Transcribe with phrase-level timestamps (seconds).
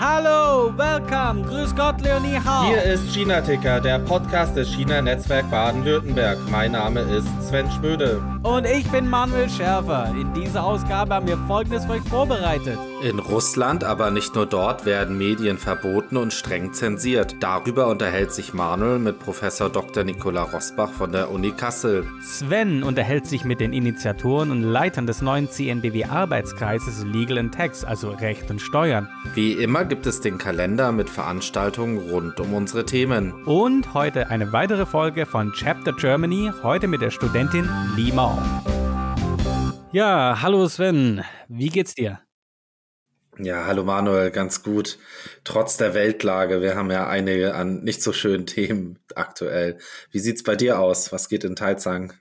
[0.00, 2.66] Hallo, welcome, grüß Gott, Leonie Hau.
[2.66, 6.38] Hier ist China Ticker, der Podcast des China Netzwerk Baden-Württemberg.
[6.50, 8.20] Mein Name ist Sven Schmöde.
[8.42, 10.12] Und ich bin Manuel Schärfer.
[10.18, 12.78] In dieser Ausgabe haben wir Folgendes für euch vorbereitet.
[13.00, 17.36] In Russland, aber nicht nur dort, werden Medien verboten und streng zensiert.
[17.38, 20.02] Darüber unterhält sich Manuel mit Professor Dr.
[20.02, 22.04] Nicola Rosbach von der Uni Kassel.
[22.20, 28.10] Sven unterhält sich mit den Initiatoren und Leitern des neuen CNBW-Arbeitskreises Legal and Tax, also
[28.10, 29.08] Recht und Steuern.
[29.34, 33.44] Wie immer gibt es den Kalender mit Veranstaltungen rund um unsere Themen.
[33.44, 38.60] Und heute eine weitere Folge von Chapter Germany, heute mit der Studentin Lima.
[39.92, 42.18] Ja, hallo Sven, wie geht's dir?
[43.40, 44.98] Ja, hallo Manuel, ganz gut.
[45.44, 49.78] Trotz der Weltlage, wir haben ja einige an nicht so schönen Themen aktuell.
[50.10, 51.12] Wie sieht's bei dir aus?
[51.12, 52.14] Was geht in Taizang?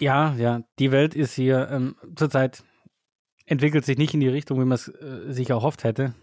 [0.00, 2.64] Ja, ja, die Welt ist hier ähm, zurzeit
[3.46, 6.14] entwickelt sich nicht in die Richtung, wie man es äh, sich erhofft hätte.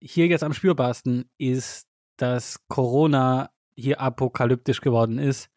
[0.00, 5.50] Hier jetzt am spürbarsten ist, dass Corona hier apokalyptisch geworden ist.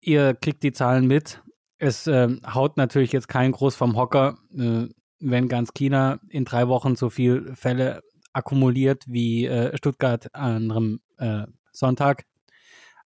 [0.00, 1.42] Ihr kriegt die Zahlen mit.
[1.76, 4.88] Es äh, haut natürlich jetzt kein groß vom Hocker, äh,
[5.20, 8.02] wenn ganz China in drei Wochen so viele Fälle
[8.32, 12.24] akkumuliert wie äh, Stuttgart an einem äh, Sonntag.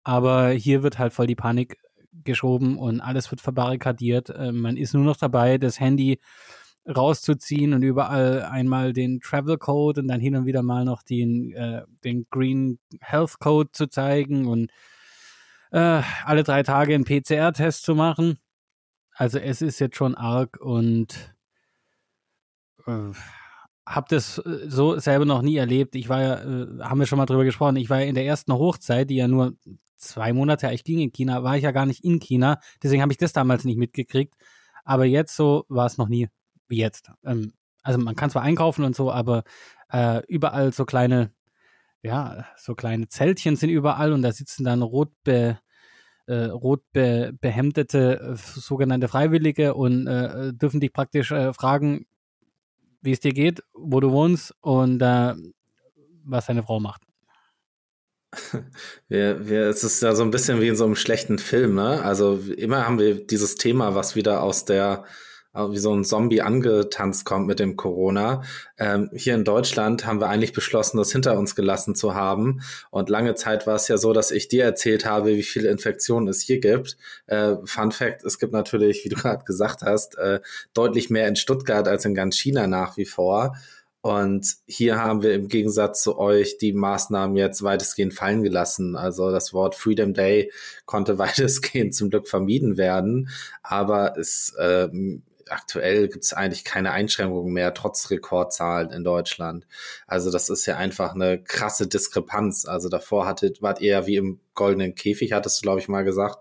[0.04, 1.76] Aber hier wird halt voll die Panik
[2.24, 4.30] geschoben und alles wird verbarrikadiert.
[4.30, 6.18] Äh, man ist nur noch dabei, das Handy
[6.86, 11.52] rauszuziehen und überall einmal den Travel Code und dann hin und wieder mal noch den,
[11.52, 14.70] äh, den Green Health Code zu zeigen und
[15.70, 18.38] äh, alle drei Tage einen PCR-Test zu machen.
[19.12, 21.34] Also es ist jetzt schon arg und
[22.88, 23.12] äh,
[23.86, 24.36] habe das
[24.66, 25.94] so selber noch nie erlebt.
[25.94, 28.26] Ich war ja, äh, haben wir schon mal drüber gesprochen, ich war ja in der
[28.26, 29.54] ersten Hochzeit, die ja nur
[29.96, 32.60] zwei Monate eigentlich ging in China, war ich ja gar nicht in China.
[32.82, 34.34] Deswegen habe ich das damals nicht mitgekriegt.
[34.84, 36.28] Aber jetzt so war es noch nie
[36.68, 37.10] wie jetzt.
[37.24, 39.44] Ähm, also man kann zwar einkaufen und so, aber
[39.90, 41.32] äh, überall so kleine,
[42.02, 45.58] ja, so kleine Zeltchen sind überall und da sitzen dann rot be,
[46.26, 52.06] äh, rot be, behemdete äh, sogenannte Freiwillige und äh, dürfen dich praktisch äh, fragen,
[53.00, 55.34] wie es dir geht, wo du wohnst und äh,
[56.24, 57.02] was deine Frau macht.
[59.08, 62.02] Wir, wir, es ist ja so ein bisschen wie in so einem schlechten Film, ne?
[62.02, 65.06] Also immer haben wir dieses Thema, was wieder aus der
[65.54, 68.42] wie so ein Zombie angetanzt kommt mit dem Corona.
[68.78, 72.60] Ähm, hier in Deutschland haben wir eigentlich beschlossen, das hinter uns gelassen zu haben.
[72.90, 76.28] Und lange Zeit war es ja so, dass ich dir erzählt habe, wie viele Infektionen
[76.28, 76.96] es hier gibt.
[77.26, 80.40] Äh, Fun Fact, es gibt natürlich, wie du gerade gesagt hast, äh,
[80.74, 83.56] deutlich mehr in Stuttgart als in ganz China nach wie vor.
[84.00, 88.94] Und hier haben wir im Gegensatz zu euch die Maßnahmen jetzt weitestgehend fallen gelassen.
[88.96, 90.52] Also das Wort Freedom Day
[90.86, 93.28] konnte weitestgehend zum Glück vermieden werden.
[93.62, 94.88] Aber es äh,
[95.50, 99.66] aktuell gibt es eigentlich keine Einschränkungen mehr, trotz Rekordzahlen in Deutschland.
[100.06, 102.64] Also das ist ja einfach eine krasse Diskrepanz.
[102.64, 106.04] Also davor hattet, wart ihr ja wie im goldenen Käfig, hattest du, glaube ich, mal
[106.04, 106.38] gesagt.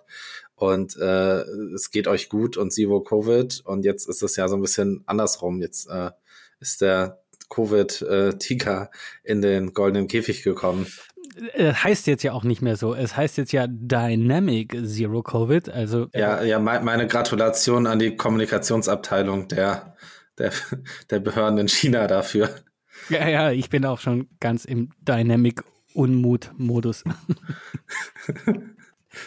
[0.55, 1.41] Und äh,
[1.75, 3.61] es geht euch gut und Sivo Covid.
[3.65, 5.61] Und jetzt ist es ja so ein bisschen andersrum.
[5.61, 6.11] Jetzt äh,
[6.59, 8.89] ist der Covid-Tiger
[9.23, 10.87] äh, in den goldenen Käfig gekommen.
[11.53, 12.93] Äh, heißt jetzt ja auch nicht mehr so.
[12.95, 15.69] Es heißt jetzt ja Dynamic Zero Covid.
[15.69, 19.95] Also äh, ja, ja, meine Gratulation an die Kommunikationsabteilung der,
[20.37, 20.51] der,
[21.09, 22.49] der Behörden in China dafür.
[23.09, 27.03] Ja, ja, ich bin auch schon ganz im Dynamic Unmut-Modus.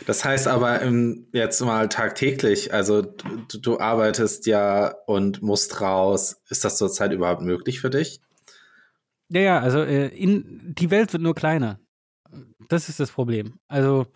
[0.07, 6.41] Das heißt aber im, jetzt mal tagtäglich, also du, du, arbeitest ja und musst raus.
[6.49, 8.21] Ist das zurzeit überhaupt möglich für dich?
[9.29, 11.81] Ja, ja, also äh, in, die Welt wird nur kleiner.
[12.69, 13.55] Das ist das Problem.
[13.69, 14.07] Also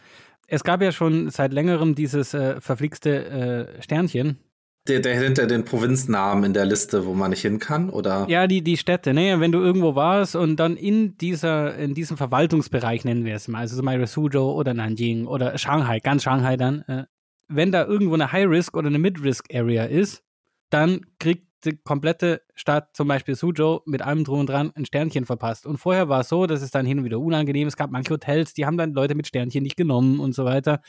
[0.46, 4.38] es gab ja schon seit längerem dieses äh, verflixte äh, Sternchen.
[4.86, 8.26] Der, der hinter den Provinznamen in der Liste, wo man nicht hin kann, oder?
[8.28, 9.40] Ja, die, die Städte, ne?
[9.40, 13.60] Wenn du irgendwo warst und dann in dieser, in diesem Verwaltungsbereich nennen wir es mal,
[13.60, 17.04] also zum Beispiel Suzhou oder Nanjing oder Shanghai, ganz Shanghai dann, äh,
[17.48, 20.22] wenn da irgendwo eine High-Risk oder eine Mid-Risk-Area ist,
[20.68, 25.24] dann kriegt die komplette Stadt, zum Beispiel Suzhou, mit allem drum und dran ein Sternchen
[25.24, 25.66] verpasst.
[25.66, 27.68] Und vorher war es so, dass es dann hin und wieder unangenehm.
[27.68, 30.80] Es gab manche Hotels, die haben dann Leute mit Sternchen nicht genommen und so weiter.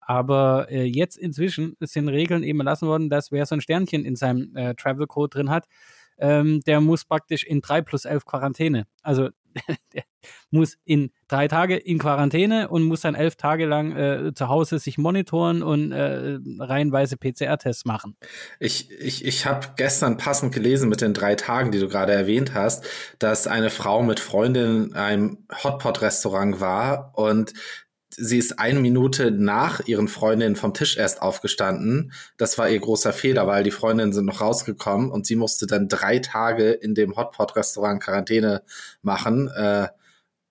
[0.00, 4.16] Aber äh, jetzt inzwischen sind Regeln eben erlassen worden, dass wer so ein Sternchen in
[4.16, 5.66] seinem äh, Travel Code drin hat,
[6.18, 8.86] ähm, der muss praktisch in drei plus elf Quarantäne.
[9.02, 9.30] Also
[9.94, 10.04] der
[10.50, 14.78] muss in drei Tage in Quarantäne und muss dann elf Tage lang äh, zu Hause
[14.78, 18.16] sich monitoren und äh, reihenweise PCR-Tests machen.
[18.60, 22.54] Ich, ich, ich habe gestern passend gelesen mit den drei Tagen, die du gerade erwähnt
[22.54, 22.84] hast,
[23.18, 27.52] dass eine Frau mit Freundin in einem Hotpot-Restaurant war und
[28.16, 32.12] sie ist eine Minute nach ihren Freundinnen vom Tisch erst aufgestanden.
[32.36, 35.88] Das war ihr großer Fehler, weil die Freundinnen sind noch rausgekommen und sie musste dann
[35.88, 38.62] drei Tage in dem Hotpot-Restaurant Quarantäne
[39.02, 39.88] machen äh,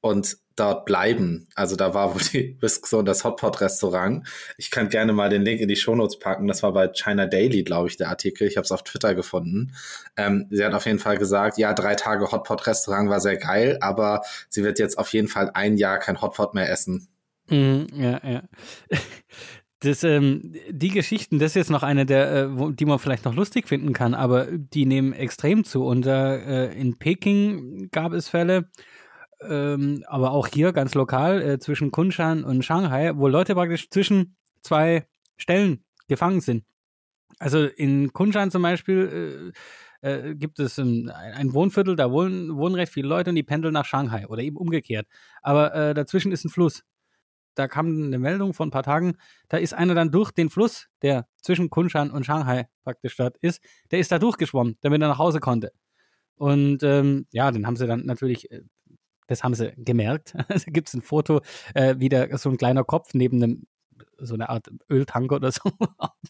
[0.01, 1.47] und dort bleiben.
[1.55, 4.27] Also da war wohl die Risk Zone das Hotpot-Restaurant.
[4.57, 6.47] Ich kann gerne mal den Link in die Shownotes packen.
[6.47, 8.47] Das war bei China Daily, glaube ich, der Artikel.
[8.47, 9.73] Ich habe es auf Twitter gefunden.
[10.15, 14.21] Ähm, sie hat auf jeden Fall gesagt, ja, drei Tage Hotpot-Restaurant war sehr geil, aber
[14.49, 17.07] sie wird jetzt auf jeden Fall ein Jahr kein Hotpot mehr essen.
[17.49, 18.43] Mhm, ja, ja.
[19.83, 23.25] Das, ähm, die Geschichten, das ist jetzt noch eine der, äh, wo, die man vielleicht
[23.25, 25.83] noch lustig finden kann, aber die nehmen extrem zu.
[25.83, 28.69] Und äh, in Peking gab es Fälle,
[29.41, 34.37] ähm, aber auch hier ganz lokal äh, zwischen Kunshan und Shanghai, wo Leute praktisch zwischen
[34.61, 35.05] zwei
[35.35, 36.63] Stellen gefangen sind.
[37.39, 39.51] Also in Kunshan zum Beispiel
[40.01, 43.43] äh, äh, gibt es ein, ein, Wohnviertel, da wohnen, wohnen recht viele Leute und die
[43.43, 45.07] pendeln nach Shanghai oder eben umgekehrt.
[45.41, 46.83] Aber äh, dazwischen ist ein Fluss
[47.55, 49.15] da kam eine Meldung vor ein paar Tagen,
[49.49, 53.61] da ist einer dann durch den Fluss, der zwischen Kunshan und Shanghai praktisch dort ist,
[53.91, 55.71] der ist da durchgeschwommen, damit er nach Hause konnte.
[56.35, 58.61] Und ähm, ja, den haben sie dann natürlich, äh,
[59.27, 60.33] das haben sie gemerkt.
[60.47, 61.41] da gibt es ein Foto,
[61.73, 63.63] äh, wie da so ein kleiner Kopf neben einem
[64.17, 65.71] so eine Art Öltanker oder so.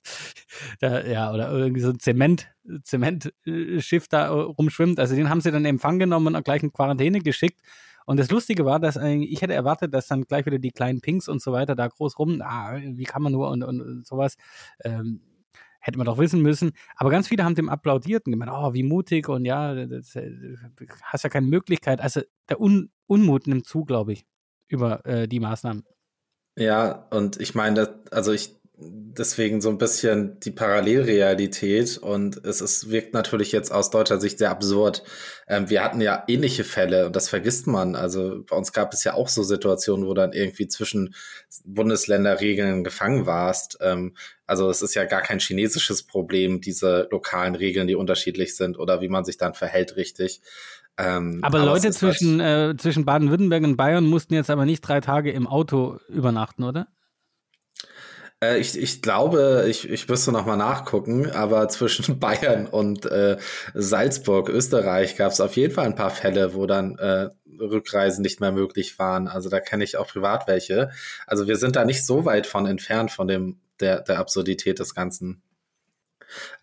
[0.80, 2.52] da, ja, oder irgendwie so ein Zement,
[2.84, 5.00] Zementschiff da rumschwimmt.
[5.00, 7.62] Also den haben sie dann in Empfang genommen und gleich in Quarantäne geschickt.
[8.06, 11.28] Und das Lustige war, dass ich hätte erwartet, dass dann gleich wieder die kleinen Pinks
[11.28, 14.36] und so weiter da groß rum, ah, wie kann man nur und, und sowas.
[14.84, 15.22] Ähm,
[15.84, 16.72] hätte man doch wissen müssen.
[16.96, 20.24] Aber ganz viele haben dem applaudiert und gemeint, oh, wie mutig und ja, das, das,
[21.04, 22.00] hast ja keine Möglichkeit.
[22.00, 24.26] Also der Un Unmut nimmt zu, glaube ich,
[24.70, 25.84] über äh, die Maßnahmen.
[26.58, 32.90] Ja, und ich meine, also ich deswegen so ein bisschen die Parallelrealität und es ist,
[32.90, 35.04] wirkt natürlich jetzt aus deutscher Sicht sehr absurd.
[35.48, 37.96] Ähm, wir hatten ja ähnliche Fälle und das vergisst man.
[37.96, 41.14] Also bei uns gab es ja auch so Situationen, wo dann irgendwie zwischen
[41.66, 43.78] Bundesländerregeln gefangen warst.
[43.82, 44.16] Ähm,
[44.48, 49.02] also es ist ja gar kein chinesisches Problem, diese lokalen Regeln, die unterschiedlich sind oder
[49.02, 50.42] wie man sich dann verhält richtig.
[50.98, 54.82] Ähm, aber, aber Leute zwischen, halt äh, zwischen Baden-Württemberg und Bayern mussten jetzt aber nicht
[54.82, 56.88] drei Tage im Auto übernachten, oder?
[58.44, 63.38] Äh, ich, ich glaube, ich, ich müsste noch mal nachgucken, aber zwischen Bayern und äh,
[63.74, 67.30] Salzburg, Österreich, gab es auf jeden Fall ein paar Fälle, wo dann äh,
[67.60, 69.28] Rückreisen nicht mehr möglich waren.
[69.28, 70.92] Also da kenne ich auch privat welche.
[71.28, 74.96] Also wir sind da nicht so weit von entfernt von dem der, der Absurdität des
[74.96, 75.42] Ganzen.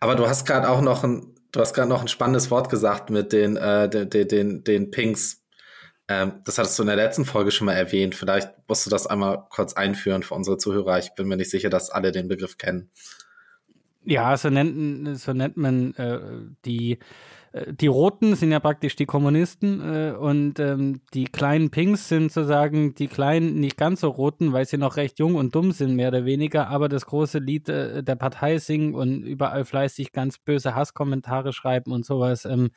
[0.00, 3.10] Aber du hast gerade auch noch ein, du hast gerade noch ein spannendes Wort gesagt
[3.10, 5.39] mit den, äh, den, den, den Pinks.
[6.10, 8.16] Ähm, das hattest du in der letzten Folge schon mal erwähnt.
[8.16, 10.98] Vielleicht musst du das einmal kurz einführen für unsere Zuhörer.
[10.98, 12.90] Ich bin mir nicht sicher, dass alle den Begriff kennen.
[14.04, 16.18] Ja, so nennt, so nennt man äh,
[16.64, 16.98] die
[17.52, 22.94] die Roten sind ja praktisch die Kommunisten äh, und ähm, die kleinen Pinks sind sozusagen
[22.94, 26.08] die kleinen, nicht ganz so Roten, weil sie noch recht jung und dumm sind, mehr
[26.08, 30.76] oder weniger, aber das große Lied äh, der Partei singen und überall fleißig ganz böse
[30.76, 32.44] Hasskommentare schreiben und sowas.
[32.44, 32.70] Ähm,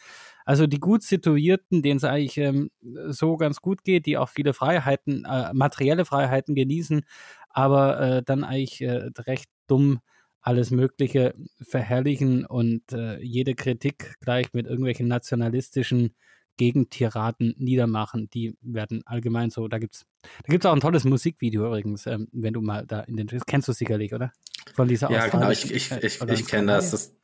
[0.43, 2.71] also die gut situierten, denen es eigentlich ähm,
[3.09, 7.05] so ganz gut geht, die auch viele Freiheiten, äh, materielle Freiheiten genießen,
[7.49, 9.99] aber äh, dann eigentlich äh, recht dumm
[10.43, 16.15] alles Mögliche verherrlichen und äh, jede Kritik gleich mit irgendwelchen nationalistischen
[16.57, 18.29] Gegentiraten niedermachen.
[18.29, 19.67] Die werden allgemein so.
[19.67, 23.15] Da gibt's, da gibt's auch ein tolles Musikvideo übrigens, ähm, wenn du mal da in
[23.15, 24.31] den das kennst du sicherlich, oder?
[24.75, 26.91] Von dieser Ja, genau, ich, ich, ich, ich kenne das.
[26.91, 27.15] das.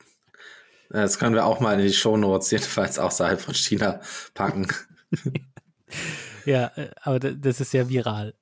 [0.88, 4.00] Das können wir auch mal in die Shownotes jedenfalls außerhalb von China
[4.34, 4.66] packen.
[6.44, 8.34] ja, äh, aber das ist ja viral.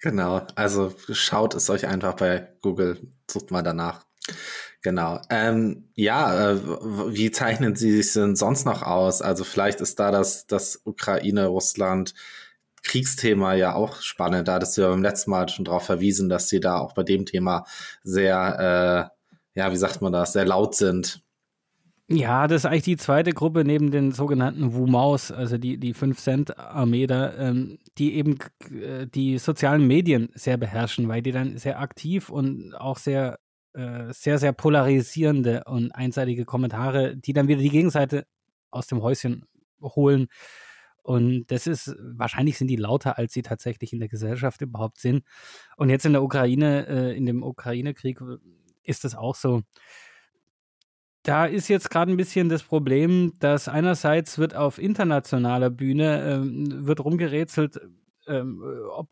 [0.00, 4.06] Genau, also schaut es euch einfach bei Google, sucht mal danach.
[4.82, 5.20] Genau.
[5.30, 9.22] Ähm, ja, äh, wie zeichnen Sie sich denn sonst noch aus?
[9.22, 12.14] Also vielleicht ist da das, das Ukraine-Russland
[12.86, 14.46] Kriegsthema ja auch spannend.
[14.46, 17.02] Da hattest du ja beim letzten Mal schon darauf verwiesen, dass sie da auch bei
[17.02, 17.64] dem Thema
[18.04, 19.10] sehr,
[19.54, 21.25] äh, ja, wie sagt man das, sehr laut sind.
[22.08, 27.08] Ja, das ist eigentlich die zweite Gruppe neben den sogenannten Wu-Maus, also die, die 5-Cent-Armee
[27.08, 28.38] da, ähm, die eben
[28.70, 33.40] äh, die sozialen Medien sehr beherrschen, weil die dann sehr aktiv und auch sehr,
[33.72, 38.24] äh, sehr, sehr polarisierende und einseitige Kommentare, die dann wieder die Gegenseite
[38.70, 39.44] aus dem Häuschen
[39.82, 40.28] holen.
[41.02, 45.24] Und das ist, wahrscheinlich sind die lauter, als sie tatsächlich in der Gesellschaft überhaupt sind.
[45.76, 48.20] Und jetzt in der Ukraine, äh, in dem Ukraine-Krieg
[48.84, 49.62] ist das auch so
[51.26, 56.86] da ist jetzt gerade ein bisschen das Problem, dass einerseits wird auf internationaler Bühne ähm,
[56.86, 57.80] wird rumgerätselt,
[58.28, 59.08] ähm, ob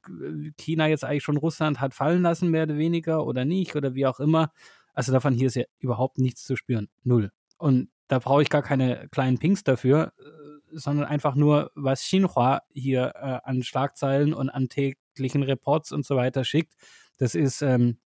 [0.57, 4.07] China jetzt eigentlich schon Russland hat fallen lassen, mehr oder weniger, oder nicht, oder wie
[4.07, 4.53] auch immer.
[4.93, 6.89] Also davon hier ist ja überhaupt nichts zu spüren.
[7.03, 7.33] Null.
[7.59, 10.23] Und da brauche ich gar keine kleinen Pings dafür, äh,
[10.71, 16.15] sondern einfach nur, was Xinhua hier äh, an Schlagzeilen und an wöchentlichen Reports und so
[16.15, 16.75] weiter schickt,
[17.19, 17.99] das ist ähm,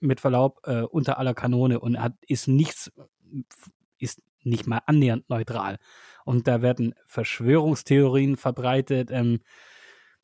[0.00, 2.92] mit Verlaub äh, unter aller Kanone und hat, ist nichts,
[3.98, 5.78] ist nicht mal annähernd neutral.
[6.24, 9.10] Und da werden Verschwörungstheorien verbreitet.
[9.10, 9.40] Ähm,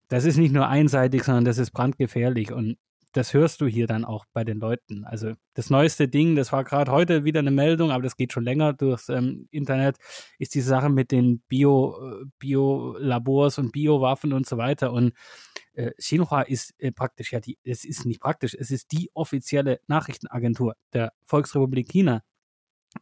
[0.08, 2.52] das ist nicht nur einseitig, sondern das ist brandgefährlich.
[2.52, 2.76] Und
[3.12, 5.04] das hörst du hier dann auch bei den Leuten.
[5.04, 8.44] Also das neueste Ding, das war gerade heute wieder eine Meldung, aber das geht schon
[8.44, 9.98] länger durchs ähm, Internet,
[10.38, 14.92] ist die Sache mit den Bio, äh, Bio-Labors und Biowaffen und so weiter.
[14.92, 15.12] Und
[15.74, 19.80] äh, Xinhua ist äh, praktisch ja die, es ist nicht praktisch, es ist die offizielle
[19.86, 22.22] Nachrichtenagentur der Volksrepublik China.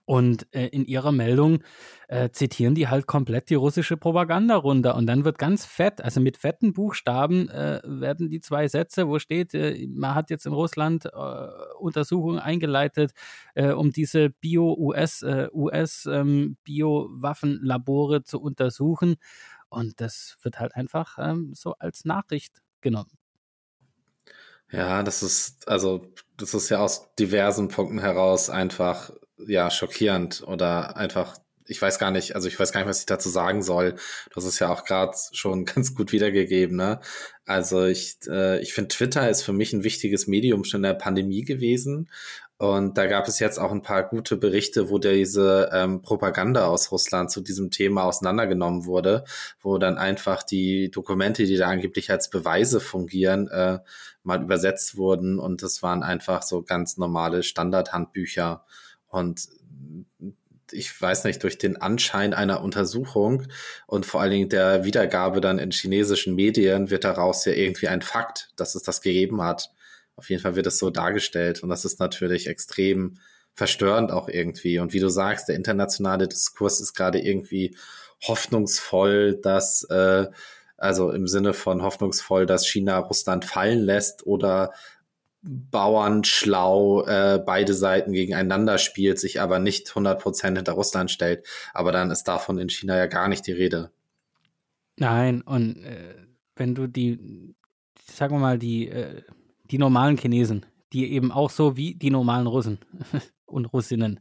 [0.05, 1.63] Und äh, in ihrer Meldung
[2.09, 4.95] äh, zitieren die halt komplett die russische Propaganda runter.
[4.95, 9.19] Und dann wird ganz fett, also mit fetten Buchstaben, äh, werden die zwei Sätze, wo
[9.19, 13.13] steht, äh, man hat jetzt in Russland äh, Untersuchungen eingeleitet,
[13.55, 16.57] äh, um diese Bio-US, US, ähm,
[18.25, 19.17] zu untersuchen.
[19.69, 23.11] Und das wird halt einfach ähm, so als Nachricht genommen.
[24.73, 26.07] Ja, das ist, also,
[26.37, 29.11] das ist ja aus diversen Punkten heraus einfach
[29.47, 31.37] ja schockierend oder einfach
[31.71, 33.95] ich weiß gar nicht, also ich weiß gar nicht, was ich dazu sagen soll.
[34.35, 36.77] Das ist ja auch gerade schon ganz gut wiedergegeben.
[36.77, 37.01] Ne?
[37.47, 40.95] Also ich, äh, ich finde, Twitter ist für mich ein wichtiges Medium schon in der
[40.95, 42.11] Pandemie gewesen.
[42.59, 46.93] Und da gab es jetzt auch ein paar gute Berichte, wo diese ähm, Propaganda aus
[46.93, 49.25] Russland zu diesem Thema auseinandergenommen wurde,
[49.63, 53.79] wo dann einfach die Dokumente, die da angeblich als Beweise fungieren, äh,
[54.25, 55.39] mal übersetzt wurden.
[55.39, 58.67] Und das waren einfach so ganz normale Standardhandbücher.
[59.11, 59.49] Und
[60.73, 63.47] ich weiß nicht, durch den Anschein einer Untersuchung
[63.87, 68.03] und vor allen Dingen der Wiedergabe dann in chinesischen Medien wird daraus ja irgendwie ein
[68.03, 69.71] Fakt, dass es das gegeben hat.
[70.17, 73.19] Auf jeden Fall wird es so dargestellt und das ist natürlich extrem
[73.53, 74.79] verstörend auch irgendwie.
[74.79, 77.77] Und wie du sagst, der internationale Diskurs ist gerade irgendwie
[78.23, 80.27] hoffnungsvoll, dass, äh,
[80.77, 84.73] also im Sinne von hoffnungsvoll, dass China Russland fallen lässt oder
[85.43, 91.47] Bauern schlau äh, beide Seiten gegeneinander spielt, sich aber nicht 100% hinter Russland stellt.
[91.73, 93.91] Aber dann ist davon in China ja gar nicht die Rede.
[94.97, 96.15] Nein, und äh,
[96.57, 97.55] wenn du die,
[98.05, 99.23] sagen wir mal, die, äh,
[99.65, 102.79] die normalen Chinesen, die eben auch so wie die normalen Russen
[103.47, 104.21] und Russinnen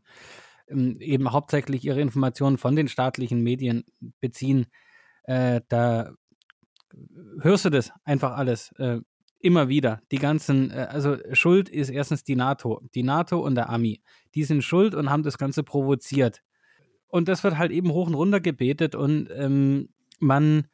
[0.70, 3.84] ähm, eben hauptsächlich ihre Informationen von den staatlichen Medien
[4.22, 4.68] beziehen,
[5.24, 6.14] äh, da
[7.42, 8.72] hörst du das einfach alles.
[8.78, 9.00] Äh,
[9.40, 10.02] immer wieder.
[10.12, 12.82] Die ganzen, äh, also Schuld ist erstens die NATO.
[12.96, 14.02] Die NATO und der Ami.
[14.36, 16.42] Die sind schuld und haben das Ganze provoziert.
[17.08, 20.68] Und das wird halt eben hoch und runter gebetet und ähm, man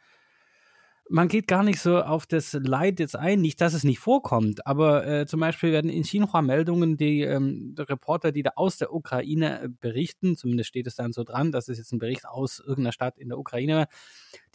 [1.10, 4.66] man geht gar nicht so auf das Leid jetzt ein, nicht, dass es nicht vorkommt,
[4.66, 8.94] aber äh, zum Beispiel werden in Xinhua Meldungen die ähm, Reporter, die da aus der
[8.94, 12.60] Ukraine äh, berichten, zumindest steht es dann so dran, das ist jetzt ein Bericht aus
[12.60, 13.88] irgendeiner Stadt in der Ukraine,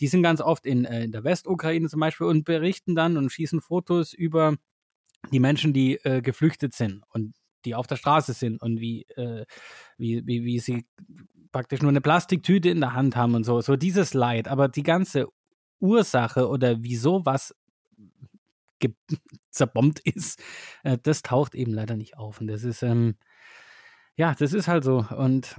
[0.01, 3.31] die sind ganz oft in, äh, in der Westukraine zum Beispiel und berichten dann und
[3.31, 4.57] schießen Fotos über
[5.31, 9.45] die Menschen, die äh, geflüchtet sind und die auf der Straße sind und wie, äh,
[9.99, 10.87] wie, wie, wie sie
[11.53, 13.61] praktisch nur eine Plastiktüte in der Hand haben und so.
[13.61, 14.49] So dieses Leid.
[14.49, 15.29] Aber die ganze
[15.81, 17.55] Ursache oder wieso was
[19.51, 20.41] zerbombt ist,
[20.85, 22.41] äh, das taucht eben leider nicht auf.
[22.41, 23.17] Und das ist, ähm,
[24.17, 25.05] ja, das ist halt so.
[25.17, 25.57] Und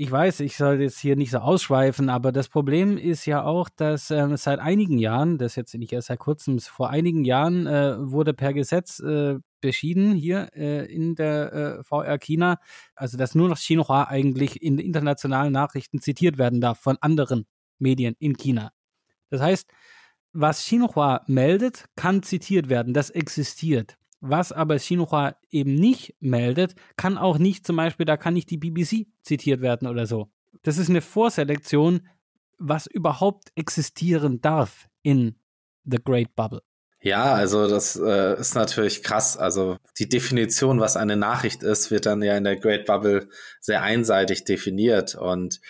[0.00, 3.68] ich weiß, ich soll jetzt hier nicht so ausschweifen, aber das Problem ist ja auch,
[3.68, 7.96] dass ähm, seit einigen Jahren, das jetzt nicht erst seit kurzem, vor einigen Jahren äh,
[7.98, 12.60] wurde per Gesetz äh, beschieden hier äh, in der äh, VR China,
[12.94, 17.46] also dass nur noch Xinhua eigentlich in internationalen Nachrichten zitiert werden darf von anderen
[17.80, 18.70] Medien in China.
[19.30, 19.68] Das heißt,
[20.32, 22.94] was Xinhua meldet, kann zitiert werden.
[22.94, 23.96] Das existiert.
[24.20, 28.58] Was aber Xinhua eben nicht meldet, kann auch nicht zum Beispiel, da kann nicht die
[28.58, 30.30] BBC zitiert werden oder so.
[30.62, 32.08] Das ist eine Vorselektion,
[32.58, 35.36] was überhaupt existieren darf in
[35.84, 36.62] The Great Bubble.
[37.00, 39.36] Ja, also das äh, ist natürlich krass.
[39.36, 43.28] Also die Definition, was eine Nachricht ist, wird dann ja in der Great Bubble
[43.60, 45.14] sehr einseitig definiert.
[45.14, 45.60] Und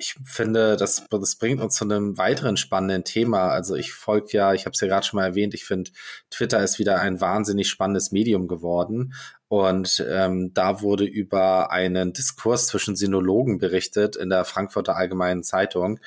[0.00, 3.48] ich finde, das, das bringt uns zu einem weiteren spannenden Thema.
[3.48, 5.90] Also ich folge ja, ich habe es ja gerade schon mal erwähnt, ich finde,
[6.30, 9.12] Twitter ist wieder ein wahnsinnig spannendes Medium geworden.
[9.48, 15.98] Und ähm, da wurde über einen Diskurs zwischen Sinologen berichtet in der Frankfurter Allgemeinen Zeitung,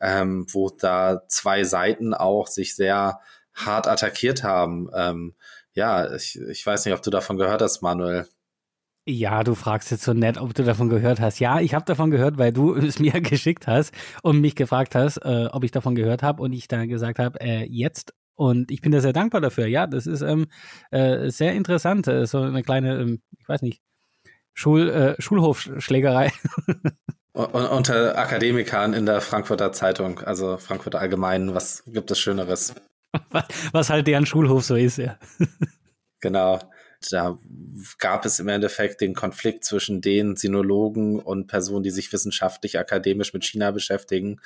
[0.00, 3.20] ähm, wo da zwei Seiten auch sich sehr
[3.54, 4.88] hart attackiert haben.
[4.92, 5.34] Ähm,
[5.72, 8.26] ja, ich, ich weiß nicht, ob du davon gehört hast, Manuel.
[9.08, 11.38] Ja, du fragst jetzt so nett, ob du davon gehört hast.
[11.38, 15.18] Ja, ich habe davon gehört, weil du es mir geschickt hast und mich gefragt hast,
[15.18, 18.14] äh, ob ich davon gehört habe und ich dann gesagt habe, äh, jetzt.
[18.34, 19.66] Und ich bin da sehr dankbar dafür.
[19.66, 20.48] Ja, das ist ähm,
[20.90, 22.06] äh, sehr interessant.
[22.08, 23.80] Äh, so eine kleine, ähm, ich weiß nicht,
[24.52, 26.32] Schul, äh, Schulhofschlägerei.
[27.32, 32.74] Unter Akademikern in der Frankfurter Zeitung, also Frankfurter Allgemeinen, was gibt es Schöneres?
[33.30, 35.18] was, was halt deren Schulhof so ist, ja.
[36.20, 36.58] Genau.
[37.12, 37.38] Da
[37.98, 43.32] gab es im Endeffekt den Konflikt zwischen den Sinologen und Personen, die sich wissenschaftlich, akademisch
[43.32, 44.40] mit China beschäftigen,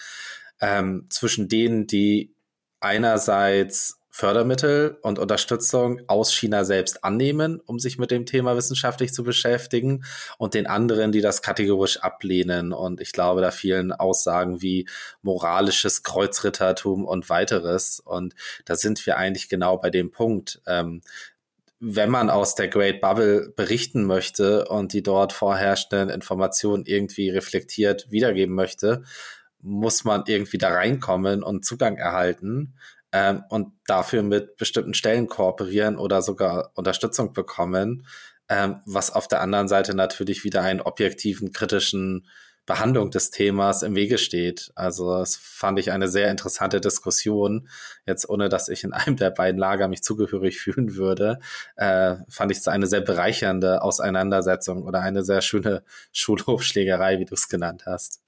[0.60, 2.34] ähm, zwischen denen, die
[2.80, 9.22] einerseits Fördermittel und Unterstützung aus China selbst annehmen, um sich mit dem Thema wissenschaftlich zu
[9.22, 10.04] beschäftigen
[10.36, 12.72] und den anderen, die das kategorisch ablehnen.
[12.72, 14.88] Und ich glaube, da vielen Aussagen wie
[15.22, 18.00] moralisches Kreuzrittertum und weiteres.
[18.00, 20.60] Und da sind wir eigentlich genau bei dem Punkt.
[20.66, 21.02] Ähm,
[21.80, 28.10] wenn man aus der Great Bubble berichten möchte und die dort vorherrschenden Informationen irgendwie reflektiert
[28.10, 29.02] wiedergeben möchte,
[29.62, 32.74] muss man irgendwie da reinkommen und Zugang erhalten
[33.12, 38.06] ähm, und dafür mit bestimmten Stellen kooperieren oder sogar Unterstützung bekommen,
[38.50, 42.26] ähm, was auf der anderen Seite natürlich wieder einen objektiven, kritischen
[42.70, 44.70] Behandlung des Themas im Wege steht.
[44.76, 47.68] Also das fand ich eine sehr interessante Diskussion.
[48.06, 51.40] Jetzt ohne, dass ich in einem der beiden Lager mich zugehörig fühlen würde,
[51.74, 57.34] äh, fand ich es eine sehr bereichernde Auseinandersetzung oder eine sehr schöne Schulhofschlägerei, wie du
[57.34, 58.22] es genannt hast.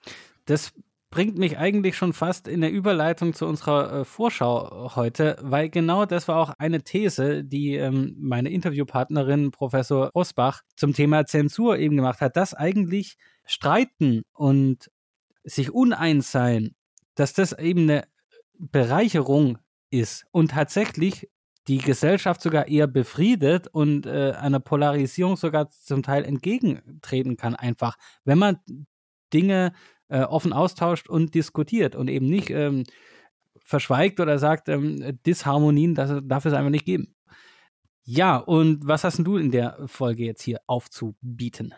[0.46, 0.72] Das
[1.12, 6.07] bringt mich eigentlich schon fast in der Überleitung zu unserer äh, Vorschau heute, weil genau
[6.07, 11.97] das war auch eine These, die ähm, meine Interviewpartnerin Professor Rosbach zum Thema Zensur eben
[11.97, 14.90] gemacht hat, dass eigentlich Streiten und
[15.45, 16.75] sich uneins sein,
[17.14, 18.04] dass das eben eine
[18.54, 19.59] Bereicherung
[19.90, 21.28] ist und tatsächlich
[21.69, 27.97] die Gesellschaft sogar eher befriedet und äh, einer Polarisierung sogar zum Teil entgegentreten kann, einfach,
[28.25, 28.61] wenn man
[29.33, 29.73] Dinge
[30.12, 32.85] äh, offen austauscht und diskutiert und eben nicht ähm,
[33.59, 37.14] verschweigt oder sagt, ähm, Disharmonien, das darf es einfach nicht geben.
[38.04, 41.75] Ja, und was hast du in der Folge jetzt hier aufzubieten?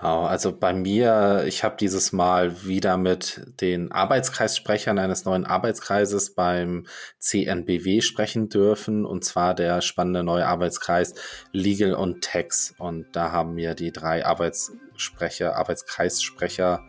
[0.00, 6.36] Genau, also bei mir, ich habe dieses Mal wieder mit den Arbeitskreissprechern eines neuen Arbeitskreises
[6.36, 6.86] beim
[7.18, 11.14] CNBW sprechen dürfen, und zwar der spannende neue Arbeitskreis
[11.50, 12.74] Legal und Tax.
[12.78, 16.86] Und da haben mir die drei Arbeitssprecher, Arbeitskreissprecher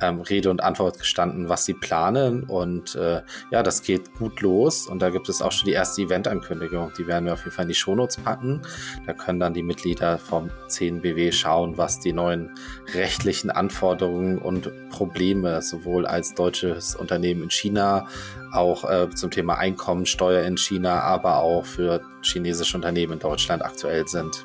[0.00, 2.44] ähm, Rede und Antwort gestanden, was sie planen.
[2.44, 4.86] Und äh, ja, das geht gut los.
[4.86, 6.92] Und da gibt es auch schon die erste Event-Ankündigung.
[6.98, 8.62] Die werden wir auf jeden Fall in die Shownotes packen.
[9.06, 12.50] Da können dann die Mitglieder vom 10BW schauen, was die neuen
[12.94, 18.06] rechtlichen Anforderungen und Probleme sowohl als deutsches Unternehmen in China,
[18.52, 24.06] auch äh, zum Thema Einkommensteuer in China, aber auch für chinesische Unternehmen in Deutschland aktuell
[24.08, 24.44] sind.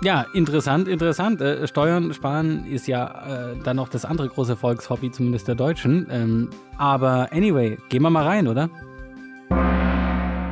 [0.00, 1.40] Ja, interessant, interessant.
[1.40, 6.06] Äh, Steuern sparen ist ja äh, dann noch das andere große Volkshobby, zumindest der Deutschen.
[6.08, 8.70] Ähm, aber anyway, gehen wir mal rein, oder?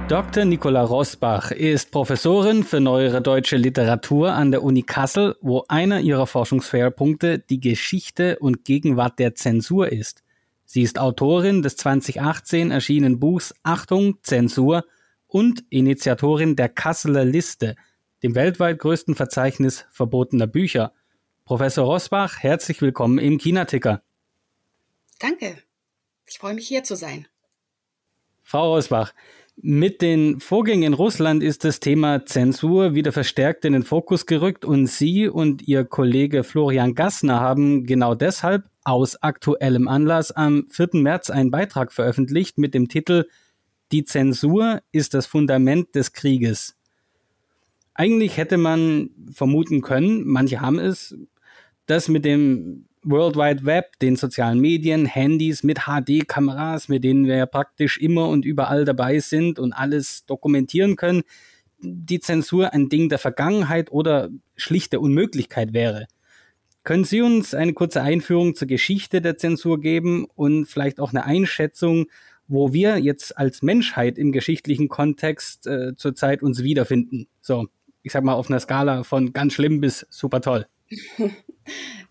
[0.08, 0.44] Dr.
[0.44, 6.26] Nicola Rosbach ist Professorin für neuere deutsche Literatur an der Uni Kassel, wo einer ihrer
[6.26, 10.24] Forschungsschwerpunkte die Geschichte und Gegenwart der Zensur ist.
[10.64, 14.84] Sie ist Autorin des 2018 erschienenen Buchs Achtung, Zensur
[15.28, 17.76] und Initiatorin der Kasseler Liste–
[18.22, 20.92] dem weltweit größten Verzeichnis verbotener Bücher.
[21.44, 24.02] Professor Rosbach, herzlich willkommen im China-Ticker.
[25.18, 25.58] Danke.
[26.26, 27.28] Ich freue mich hier zu sein.
[28.42, 29.12] Frau Rosbach,
[29.58, 34.66] mit den Vorgängen in Russland ist das Thema Zensur wieder verstärkt in den Fokus gerückt
[34.66, 40.90] und Sie und Ihr Kollege Florian Gassner haben genau deshalb aus aktuellem Anlass am 4.
[40.92, 43.24] März einen Beitrag veröffentlicht mit dem Titel
[43.92, 46.75] Die Zensur ist das Fundament des Krieges.
[47.98, 51.16] Eigentlich hätte man vermuten können, manche haben es,
[51.86, 57.36] dass mit dem World Wide Web, den sozialen Medien, Handys mit HD-Kameras, mit denen wir
[57.36, 61.22] ja praktisch immer und überall dabei sind und alles dokumentieren können,
[61.78, 66.06] die Zensur ein Ding der Vergangenheit oder schlichte Unmöglichkeit wäre.
[66.84, 71.24] Können Sie uns eine kurze Einführung zur Geschichte der Zensur geben und vielleicht auch eine
[71.24, 72.06] Einschätzung,
[72.46, 77.26] wo wir jetzt als Menschheit im geschichtlichen Kontext äh, zurzeit uns wiederfinden?
[77.40, 77.68] So,
[78.06, 80.66] ich sag mal, auf einer Skala von ganz schlimm bis super toll?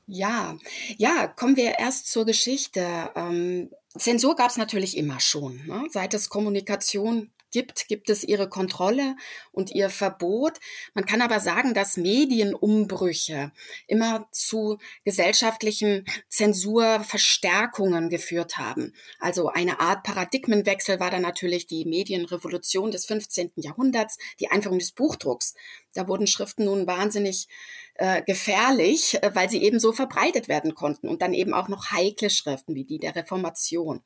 [0.08, 0.56] Ja,
[0.98, 3.10] ja, kommen wir erst zur Geschichte.
[3.16, 5.66] Ähm, Zensur gab es natürlich immer schon.
[5.66, 5.88] Ne?
[5.90, 9.16] Seit es Kommunikation gibt, gibt es ihre Kontrolle
[9.54, 10.60] und ihr Verbot.
[10.94, 13.54] Man kann aber sagen, dass Medienumbrüche
[13.88, 18.94] immer zu gesellschaftlichen Zensurverstärkungen geführt haben.
[19.20, 23.54] Also eine Art Paradigmenwechsel war dann natürlich die Medienrevolution des 15.
[23.56, 25.56] Jahrhunderts, die Einführung des Buchdrucks.
[25.96, 27.48] Da wurden Schriften nun wahnsinnig
[27.96, 31.92] äh, gefährlich, äh, weil sie eben so verbreitet werden konnten und dann eben auch noch
[31.92, 34.04] heikle Schriften wie die der Reformation.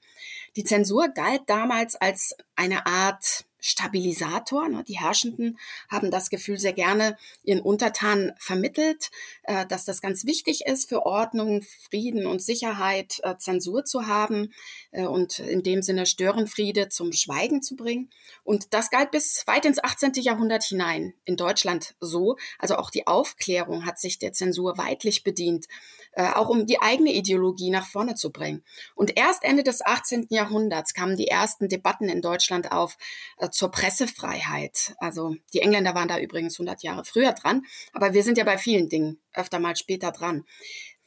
[0.56, 4.70] Die Zensur galt damals als eine Art Stabilisator.
[4.70, 4.84] Ne?
[4.84, 9.12] Die Herrschenden haben das Gefühl sehr gerne ihren Untertanen vermittelt,
[9.44, 14.54] äh, dass das ganz wichtig ist für Ordnung, Frieden und Sicherheit, äh, Zensur zu haben
[14.92, 18.10] äh, und in dem Sinne Störenfriede zum Schweigen zu bringen.
[18.44, 20.14] Und das galt bis weit ins 18.
[20.16, 22.38] Jahrhundert hinein in Deutschland so.
[22.58, 25.68] Also auch die Aufklärung hat sich der Zensur weitlich bedient
[26.12, 28.64] äh, auch um die eigene Ideologie nach vorne zu bringen.
[28.96, 30.28] Und erst Ende des 18.
[30.30, 32.98] Jahrhunderts kamen die ersten Debatten in Deutschland auf
[33.38, 34.96] äh, zur Pressefreiheit.
[34.98, 38.58] Also die Engländer waren da übrigens 100 Jahre früher dran, aber wir sind ja bei
[38.58, 40.46] vielen Dingen öfter mal später dran.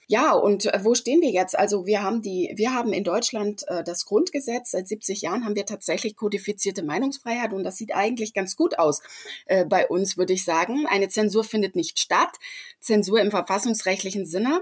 [0.08, 1.58] Ja, und äh, wo stehen wir jetzt?
[1.58, 4.72] Also wir haben die, wir haben in Deutschland äh, das Grundgesetz.
[4.72, 9.00] Seit 70 Jahren haben wir tatsächlich kodifizierte Meinungsfreiheit und das sieht eigentlich ganz gut aus
[9.46, 10.86] äh, bei uns, würde ich sagen.
[10.86, 12.36] Eine Zensur findet nicht statt.
[12.78, 14.60] Zensur im verfassungsrechtlichen Sinne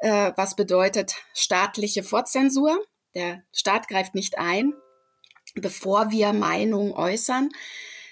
[0.00, 2.78] äh, was bedeutet staatliche Vorzensur.
[3.14, 4.72] Der Staat greift nicht ein,
[5.54, 7.50] bevor wir Meinungen äußern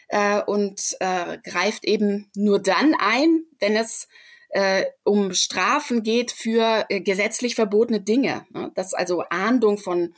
[0.09, 4.09] äh, und äh, greift eben nur dann ein, wenn es
[4.51, 8.46] äh, um Strafen geht für äh, gesetzlich verbotene Dinge.
[8.51, 8.72] Ne?
[8.74, 10.14] Das also Ahndung von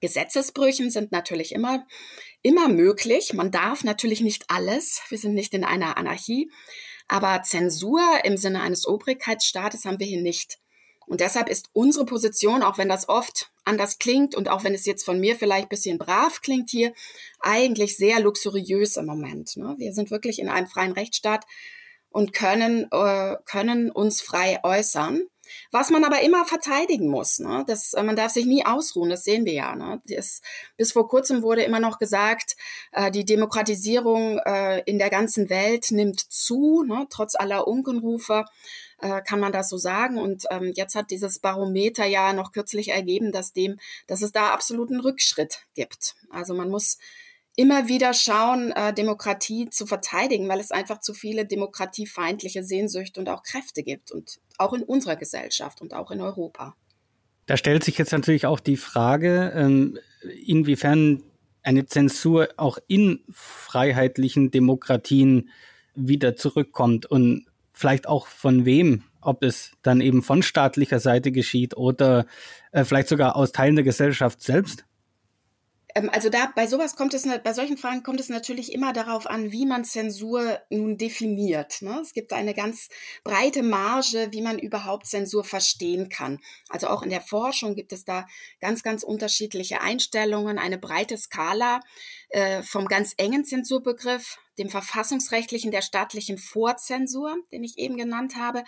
[0.00, 1.86] Gesetzesbrüchen sind natürlich immer
[2.42, 3.32] immer möglich.
[3.34, 5.00] Man darf natürlich nicht alles.
[5.08, 6.50] Wir sind nicht in einer Anarchie.
[7.08, 10.58] Aber Zensur im Sinne eines Obrigkeitsstaates haben wir hier nicht.
[11.12, 14.86] Und deshalb ist unsere Position, auch wenn das oft anders klingt und auch wenn es
[14.86, 16.94] jetzt von mir vielleicht bisschen brav klingt hier,
[17.38, 19.58] eigentlich sehr luxuriös im Moment.
[19.58, 19.74] Ne?
[19.76, 21.44] Wir sind wirklich in einem freien Rechtsstaat
[22.08, 25.24] und können, äh, können uns frei äußern.
[25.70, 27.62] Was man aber immer verteidigen muss, ne?
[27.66, 29.76] das, äh, man darf sich nie ausruhen, das sehen wir ja.
[29.76, 30.00] Ne?
[30.06, 30.40] Das,
[30.78, 32.56] bis vor kurzem wurde immer noch gesagt,
[32.92, 37.06] äh, die Demokratisierung äh, in der ganzen Welt nimmt zu, ne?
[37.10, 38.46] trotz aller Unkenrufe
[39.02, 40.18] äh, kann man das so sagen.
[40.18, 44.52] Und ähm, jetzt hat dieses Barometer ja noch kürzlich ergeben, dass dem, dass es da
[44.52, 46.14] absoluten Rückschritt gibt.
[46.30, 46.98] Also man muss
[47.56, 53.28] immer wieder schauen, äh, Demokratie zu verteidigen, weil es einfach zu viele demokratiefeindliche Sehnsüchte und
[53.28, 56.74] auch Kräfte gibt und auch in unserer Gesellschaft und auch in Europa.
[57.46, 59.98] Da stellt sich jetzt natürlich auch die Frage, ähm,
[60.46, 61.22] inwiefern
[61.62, 65.50] eine Zensur auch in freiheitlichen Demokratien
[65.94, 71.76] wieder zurückkommt und vielleicht auch von wem, ob es dann eben von staatlicher Seite geschieht
[71.76, 72.26] oder
[72.72, 74.84] äh, vielleicht sogar aus Teilen der Gesellschaft selbst?
[75.94, 79.26] Ähm, also da bei sowas kommt es bei solchen Fragen kommt es natürlich immer darauf
[79.26, 81.82] an, wie man Zensur nun definiert.
[81.82, 81.98] Ne?
[82.00, 82.88] Es gibt eine ganz
[83.24, 86.38] breite Marge, wie man überhaupt Zensur verstehen kann.
[86.68, 88.26] Also auch in der Forschung gibt es da
[88.60, 91.80] ganz ganz unterschiedliche Einstellungen, eine breite Skala
[92.32, 98.64] äh, vom ganz engen Zensurbegriff dem verfassungsrechtlichen der staatlichen Vorzensur, den ich eben genannt habe,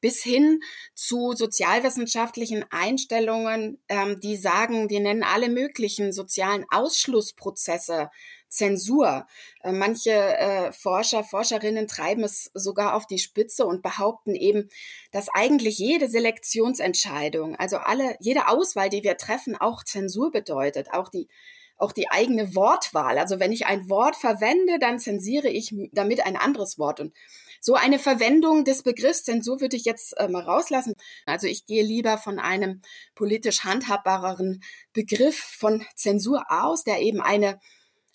[0.00, 0.60] bis hin
[0.94, 8.10] zu sozialwissenschaftlichen Einstellungen, ähm, die sagen, die nennen alle möglichen sozialen Ausschlussprozesse
[8.48, 9.26] Zensur.
[9.62, 14.68] Äh, manche äh, Forscher, Forscherinnen treiben es sogar auf die Spitze und behaupten eben,
[15.10, 21.08] dass eigentlich jede Selektionsentscheidung, also alle, jede Auswahl, die wir treffen, auch Zensur bedeutet, auch
[21.08, 21.28] die
[21.76, 23.18] auch die eigene Wortwahl.
[23.18, 27.00] Also wenn ich ein Wort verwende, dann zensiere ich damit ein anderes Wort.
[27.00, 27.12] Und
[27.60, 30.94] so eine Verwendung des Begriffs Zensur würde ich jetzt äh, mal rauslassen.
[31.26, 32.80] Also ich gehe lieber von einem
[33.14, 34.62] politisch handhabbareren
[34.92, 37.58] Begriff von Zensur aus, der eben eine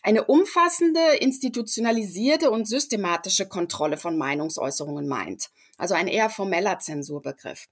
[0.03, 5.51] eine umfassende, institutionalisierte und systematische Kontrolle von Meinungsäußerungen meint.
[5.77, 7.67] Also ein eher formeller Zensurbegriff.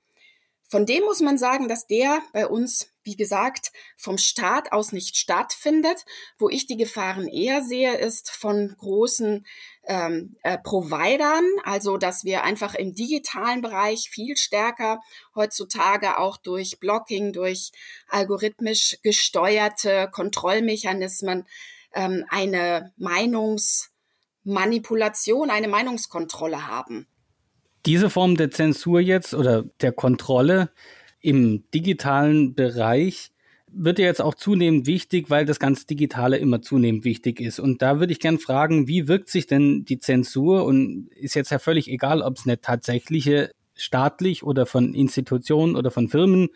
[0.67, 5.17] Von dem muss man sagen, dass der bei uns, wie gesagt, vom Staat aus nicht
[5.17, 6.05] stattfindet.
[6.37, 9.47] Wo ich die Gefahren eher sehe, ist von großen
[9.87, 14.99] ähm, äh, Providern, also dass wir einfach im digitalen Bereich viel stärker
[15.33, 17.71] heutzutage auch durch Blocking, durch
[18.07, 21.47] algorithmisch gesteuerte Kontrollmechanismen
[21.95, 27.07] ähm, eine Meinungsmanipulation, eine Meinungskontrolle haben.
[27.87, 30.69] Diese Form der Zensur jetzt oder der Kontrolle
[31.21, 33.31] im digitalen Bereich
[33.71, 37.59] wird ja jetzt auch zunehmend wichtig, weil das ganz Digitale immer zunehmend wichtig ist.
[37.59, 41.51] Und da würde ich gerne fragen, wie wirkt sich denn die Zensur und ist jetzt
[41.51, 46.49] ja völlig egal, ob es eine tatsächliche staatlich oder von Institutionen oder von Firmen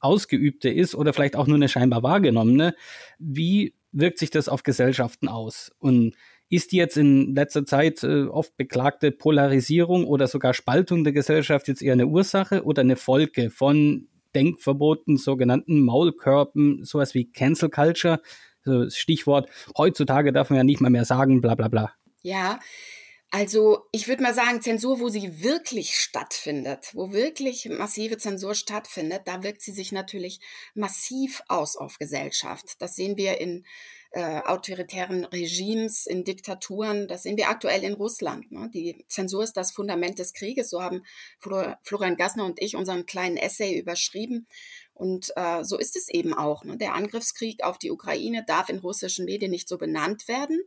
[0.00, 2.74] ausgeübte ist oder vielleicht auch nur eine scheinbar wahrgenommene.
[3.18, 5.72] Wie wirkt sich das auf Gesellschaften aus?
[5.78, 6.14] Und
[6.50, 11.68] ist die jetzt in letzter Zeit äh, oft beklagte Polarisierung oder sogar Spaltung der Gesellschaft
[11.68, 18.20] jetzt eher eine Ursache oder eine Folge von Denkverboten, sogenannten Maulkörpen, sowas wie Cancel Culture?
[18.64, 21.92] Also Stichwort, heutzutage darf man ja nicht mal mehr sagen, bla bla bla.
[22.22, 22.60] Ja,
[23.30, 29.22] also ich würde mal sagen, Zensur, wo sie wirklich stattfindet, wo wirklich massive Zensur stattfindet,
[29.26, 30.40] da wirkt sie sich natürlich
[30.74, 32.76] massiv aus auf Gesellschaft.
[32.78, 33.66] Das sehen wir in
[34.10, 37.08] äh, autoritären Regimes, in Diktaturen.
[37.08, 38.50] Das sehen wir aktuell in Russland.
[38.50, 38.70] Ne?
[38.72, 40.70] Die Zensur ist das Fundament des Krieges.
[40.70, 41.02] So haben
[41.38, 44.46] Florian Gassner und ich unseren kleinen Essay überschrieben.
[44.98, 46.64] Und äh, so ist es eben auch.
[46.64, 46.76] Ne?
[46.76, 50.60] Der Angriffskrieg auf die Ukraine darf in russischen Medien nicht so benannt werden.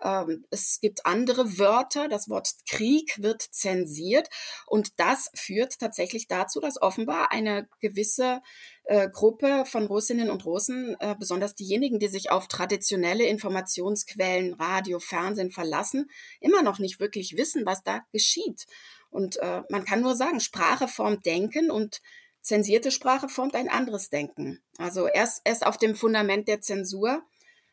[0.00, 2.06] Ähm, es gibt andere Wörter.
[2.06, 4.28] Das Wort Krieg wird zensiert.
[4.66, 8.40] Und das führt tatsächlich dazu, dass offenbar eine gewisse
[8.84, 15.00] äh, Gruppe von Russinnen und Russen, äh, besonders diejenigen, die sich auf traditionelle Informationsquellen, Radio,
[15.00, 18.66] Fernsehen verlassen, immer noch nicht wirklich wissen, was da geschieht.
[19.10, 22.00] Und äh, man kann nur sagen, Sprache formt Denken und
[22.42, 24.62] zensierte Sprache formt ein anderes Denken.
[24.78, 27.22] Also erst, erst auf dem Fundament der Zensur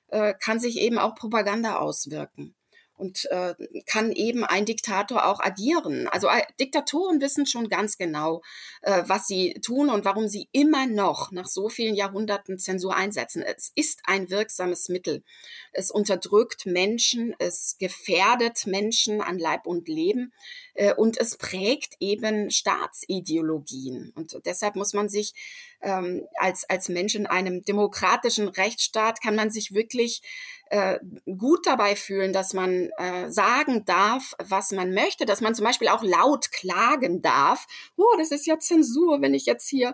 [0.08, 2.55] äh, kann sich eben auch Propaganda auswirken
[2.99, 6.07] und äh, kann eben ein Diktator auch agieren.
[6.09, 8.41] Also äh, Diktatoren wissen schon ganz genau,
[8.81, 13.41] äh, was sie tun und warum sie immer noch nach so vielen Jahrhunderten Zensur einsetzen.
[13.41, 15.23] Es ist ein wirksames Mittel.
[15.71, 20.33] Es unterdrückt Menschen, es gefährdet Menschen an Leib und Leben
[20.73, 24.12] äh, und es prägt eben Staatsideologien.
[24.15, 25.33] Und deshalb muss man sich
[25.82, 30.22] ähm, als, als Mensch in einem demokratischen Rechtsstaat kann man sich wirklich
[30.70, 35.65] äh, gut dabei fühlen, dass man äh, sagen darf, was man möchte, dass man zum
[35.65, 37.65] Beispiel auch laut klagen darf.
[37.98, 39.94] Oh, das ist ja Zensur, wenn ich jetzt hier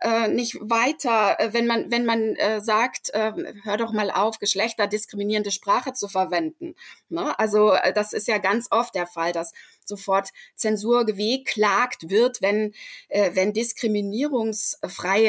[0.00, 4.38] äh, nicht weiter, äh, wenn man wenn man äh, sagt, äh, hör doch mal auf,
[4.38, 6.74] geschlechterdiskriminierende Sprache zu verwenden.
[7.08, 7.38] Ne?
[7.38, 9.52] Also äh, das ist ja ganz oft der Fall, dass
[9.84, 12.74] sofort Zensur gewehklagt wird, wenn
[13.08, 15.25] äh, wenn diskriminierungsfreie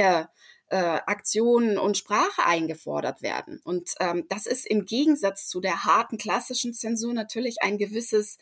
[0.69, 3.61] äh, Aktionen und Sprache eingefordert werden.
[3.63, 8.37] Und ähm, das ist im Gegensatz zu der harten klassischen Zensur natürlich ein gewisses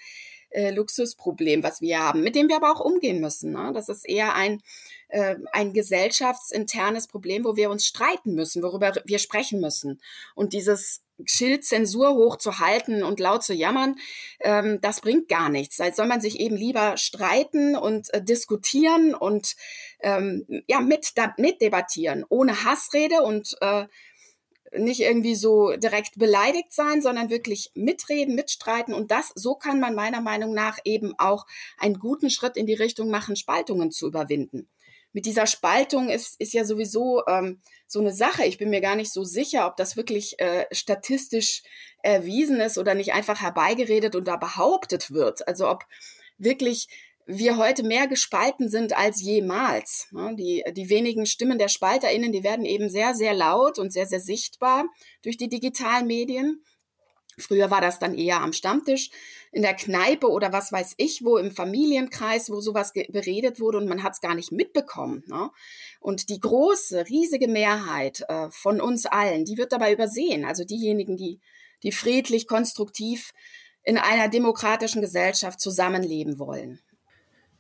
[0.50, 3.52] äh, Luxusproblem, was wir haben, mit dem wir aber auch umgehen müssen.
[3.52, 3.72] Ne?
[3.74, 4.62] Das ist eher ein,
[5.16, 10.02] äh, ein gesellschaftsinternes Problem, wo wir uns streiten müssen, worüber wir sprechen müssen.
[10.36, 13.96] Und dieses Schild Zensur hochzuhalten und laut zu jammern,
[14.42, 15.78] ähm, das bringt gar nichts.
[15.78, 19.56] Da soll man sich eben lieber streiten und äh, diskutieren und
[20.02, 23.86] ähm, ja mit, da, mit debattieren, ohne Hassrede und äh,
[24.78, 28.94] nicht irgendwie so direkt beleidigt sein, sondern wirklich mitreden, mitstreiten.
[28.94, 31.46] Und das, so kann man meiner Meinung nach eben auch
[31.78, 34.68] einen guten Schritt in die Richtung machen, Spaltungen zu überwinden
[35.16, 38.44] mit dieser Spaltung ist, ist ja sowieso ähm, so eine Sache.
[38.44, 41.64] Ich bin mir gar nicht so sicher, ob das wirklich äh, statistisch
[42.04, 45.48] erwiesen ist oder nicht einfach herbeigeredet und da behauptet wird.
[45.48, 45.86] Also ob
[46.38, 46.90] wirklich
[47.26, 50.10] wir heute mehr gespalten sind als jemals.
[50.12, 50.36] Ne?
[50.38, 54.20] Die, die wenigen Stimmen der SpalterInnen, die werden eben sehr, sehr laut und sehr, sehr
[54.20, 54.84] sichtbar
[55.24, 56.62] durch die digitalen Medien.
[57.38, 59.10] Früher war das dann eher am Stammtisch,
[59.52, 63.88] in der Kneipe oder was weiß ich, wo im Familienkreis, wo sowas beredet wurde und
[63.88, 65.24] man hat es gar nicht mitbekommen.
[65.28, 65.50] Ne?
[66.00, 70.46] Und die große, riesige Mehrheit äh, von uns allen, die wird dabei übersehen.
[70.46, 71.40] Also diejenigen, die,
[71.84, 73.32] die friedlich, konstruktiv
[73.84, 76.80] in einer demokratischen Gesellschaft zusammenleben wollen.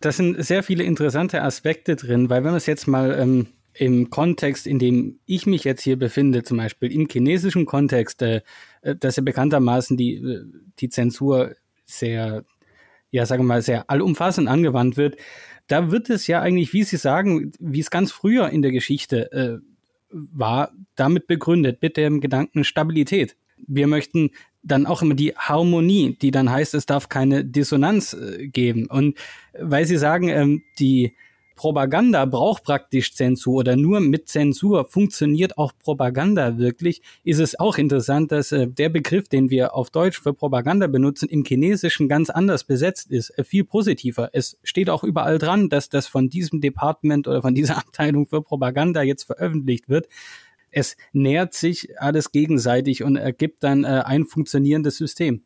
[0.01, 4.09] Das sind sehr viele interessante Aspekte drin, weil wenn man es jetzt mal ähm, im
[4.09, 8.41] Kontext, in dem ich mich jetzt hier befinde, zum Beispiel im chinesischen Kontext, äh,
[8.81, 10.45] äh, dass ja bekanntermaßen die, äh,
[10.79, 12.45] die Zensur sehr,
[13.11, 15.17] ja, sagen wir mal, sehr allumfassend angewandt wird,
[15.67, 19.31] da wird es ja eigentlich, wie Sie sagen, wie es ganz früher in der Geschichte
[19.31, 19.57] äh,
[20.09, 23.35] war, damit begründet, mit dem Gedanken Stabilität.
[23.67, 24.31] Wir möchten
[24.63, 28.87] dann auch immer die Harmonie, die dann heißt, es darf keine Dissonanz äh, geben.
[28.87, 29.17] Und
[29.59, 31.15] weil Sie sagen, ähm, die
[31.55, 37.77] Propaganda braucht praktisch Zensur oder nur mit Zensur funktioniert auch Propaganda wirklich, ist es auch
[37.77, 42.29] interessant, dass äh, der Begriff, den wir auf Deutsch für Propaganda benutzen, im Chinesischen ganz
[42.29, 44.29] anders besetzt ist, äh, viel positiver.
[44.33, 48.41] Es steht auch überall dran, dass das von diesem Department oder von dieser Abteilung für
[48.41, 50.09] Propaganda jetzt veröffentlicht wird.
[50.71, 55.44] Es nähert sich alles gegenseitig und ergibt dann äh, ein funktionierendes System.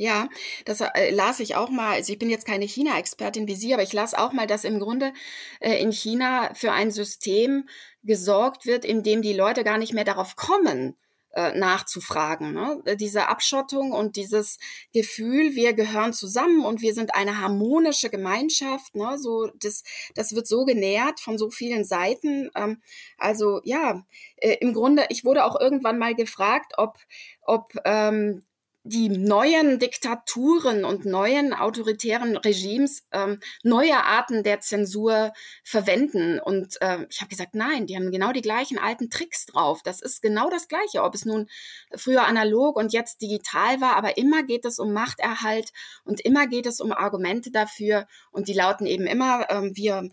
[0.00, 0.28] Ja,
[0.64, 1.94] das äh, las ich auch mal.
[1.94, 4.78] Also ich bin jetzt keine China-Expertin wie Sie, aber ich las auch mal, dass im
[4.78, 5.12] Grunde
[5.58, 7.68] äh, in China für ein System
[8.04, 10.96] gesorgt wird, in dem die Leute gar nicht mehr darauf kommen,
[11.34, 12.52] äh, nachzufragen.
[12.52, 12.80] Ne?
[12.96, 14.60] Diese Abschottung und dieses
[14.92, 18.94] Gefühl, wir gehören zusammen und wir sind eine harmonische Gemeinschaft.
[18.94, 19.18] Ne?
[19.18, 19.82] So, das,
[20.14, 22.50] das wird so genährt von so vielen Seiten.
[22.54, 22.80] Ähm,
[23.18, 24.06] also ja,
[24.36, 26.98] im Grunde, ich wurde auch irgendwann mal gefragt, ob,
[27.42, 28.44] ob ähm,
[28.84, 36.40] die neuen Diktaturen und neuen autoritären Regimes ähm, neue Arten der Zensur verwenden.
[36.40, 39.82] Und äh, ich habe gesagt, nein, die haben genau die gleichen alten Tricks drauf.
[39.82, 41.48] Das ist genau das Gleiche, ob es nun
[41.94, 45.72] früher analog und jetzt digital war, aber immer geht es um Machterhalt
[46.04, 48.06] und immer geht es um Argumente dafür.
[48.30, 50.08] Und die lauten eben immer, ähm, wir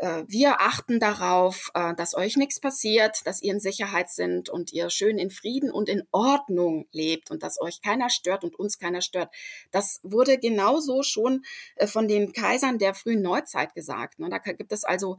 [0.00, 4.88] wir achten darauf, äh, dass euch nichts passiert, dass ihr in Sicherheit sind und ihr
[4.88, 9.02] schön in Frieden und in Ordnung lebt und dass euch keiner stört und uns keiner
[9.02, 9.28] stört.
[9.72, 11.44] Das wurde genauso schon
[11.76, 14.20] äh, von den Kaisern der frühen Neuzeit gesagt.
[14.20, 14.30] Ne?
[14.30, 15.18] Da gibt es also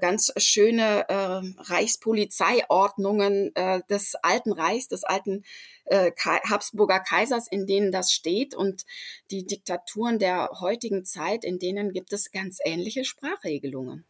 [0.00, 3.54] ganz schöne Reichspolizeiordnungen
[3.88, 5.44] des Alten Reichs, des alten
[5.90, 8.84] Habsburger Kaisers, in denen das steht und
[9.30, 14.04] die Diktaturen der heutigen Zeit, in denen gibt es ganz ähnliche Sprachregelungen.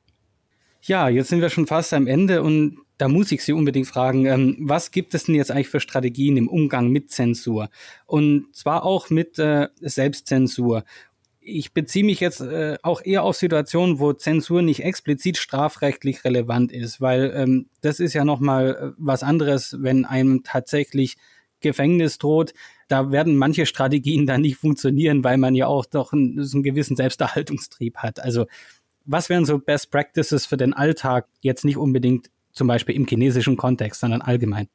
[0.83, 4.27] Ja, jetzt sind wir schon fast am Ende und da muss ich Sie unbedingt fragen,
[4.27, 7.69] ähm, was gibt es denn jetzt eigentlich für Strategien im Umgang mit Zensur?
[8.07, 10.85] Und zwar auch mit äh, Selbstzensur.
[11.41, 16.73] Ich beziehe mich jetzt äh, auch eher auf Situationen, wo Zensur nicht explizit strafrechtlich relevant
[16.73, 21.17] ist, weil ähm, das ist ja nochmal äh, was anderes, wenn einem tatsächlich
[21.61, 22.53] Gefängnis droht.
[22.89, 26.97] Da werden manche Strategien dann nicht funktionieren, weil man ja auch doch einen, einen gewissen
[26.97, 28.21] Selbsterhaltungstrieb hat.
[28.21, 28.47] Also
[29.11, 33.57] was wären so Best Practices für den Alltag, jetzt nicht unbedingt zum Beispiel im chinesischen
[33.57, 34.69] Kontext, sondern allgemein?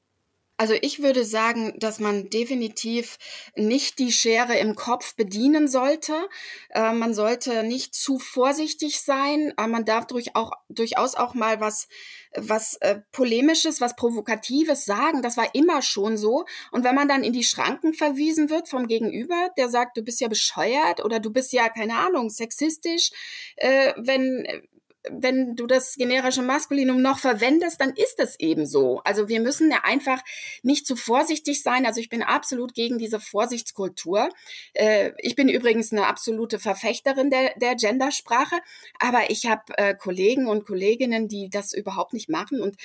[0.58, 3.18] Also ich würde sagen, dass man definitiv
[3.56, 6.14] nicht die Schere im Kopf bedienen sollte.
[6.70, 9.54] Äh, man sollte nicht zu vorsichtig sein.
[9.58, 11.90] Äh, man darf durch auch, durchaus auch mal was,
[12.36, 15.22] was äh, polemisches, was provokatives sagen.
[15.22, 16.46] Das war immer schon so.
[16.72, 20.22] Und wenn man dann in die Schranken verwiesen wird vom Gegenüber, der sagt, du bist
[20.22, 23.12] ja bescheuert oder du bist ja keine Ahnung sexistisch,
[23.58, 24.48] äh, wenn
[25.12, 29.02] wenn du das generische Maskulinum noch verwendest, dann ist es eben so.
[29.04, 30.22] Also wir müssen ja einfach
[30.64, 31.86] nicht zu vorsichtig sein.
[31.86, 34.30] Also ich bin absolut gegen diese Vorsichtskultur.
[34.74, 38.56] Äh, ich bin übrigens eine absolute Verfechterin der, der Gendersprache,
[39.00, 42.76] aber ich habe äh, Kollegen und Kolleginnen, die das überhaupt nicht machen und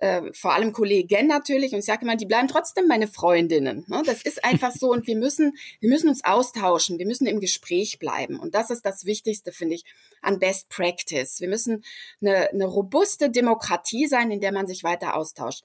[0.00, 1.72] äh, vor allem Kollegen natürlich.
[1.72, 3.84] Und ich sage immer, die bleiben trotzdem meine Freundinnen.
[3.88, 4.02] Ne?
[4.06, 4.90] Das ist einfach so.
[4.92, 6.98] Und wir müssen, wir müssen uns austauschen.
[6.98, 8.38] Wir müssen im Gespräch bleiben.
[8.38, 9.84] Und das ist das Wichtigste, finde ich,
[10.22, 11.40] an Best Practice.
[11.40, 11.84] Wir müssen
[12.20, 15.64] eine, eine robuste Demokratie sein, in der man sich weiter austauscht.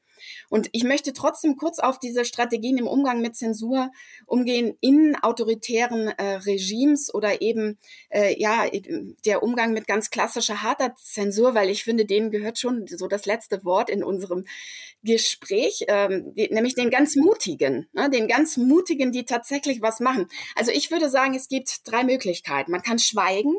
[0.50, 3.92] Und ich möchte trotzdem kurz auf diese Strategien im Umgang mit Zensur
[4.26, 7.78] umgehen in autoritären äh, Regimes oder eben
[8.10, 8.66] äh, ja
[9.26, 13.26] der Umgang mit ganz klassischer harter Zensur, weil ich finde, denen gehört schon so das
[13.26, 14.46] letzte Wort in unserem
[15.04, 20.28] Gespräch, ähm, die, nämlich den ganz mutigen, ne, den ganz mutigen, die tatsächlich was machen.
[20.56, 22.72] Also ich würde sagen, es gibt drei Möglichkeiten.
[22.72, 23.56] Man kann schweigen,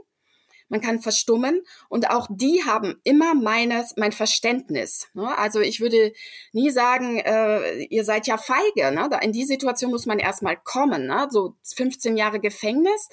[0.69, 5.09] man kann verstummen und auch die haben immer meines, mein Verständnis.
[5.15, 5.37] Ne?
[5.37, 6.13] Also ich würde
[6.53, 8.91] nie sagen, äh, ihr seid ja feige.
[8.93, 9.09] Ne?
[9.23, 11.07] In die Situation muss man erstmal kommen.
[11.07, 11.29] Ne?
[11.31, 13.09] So 15 Jahre Gefängnis.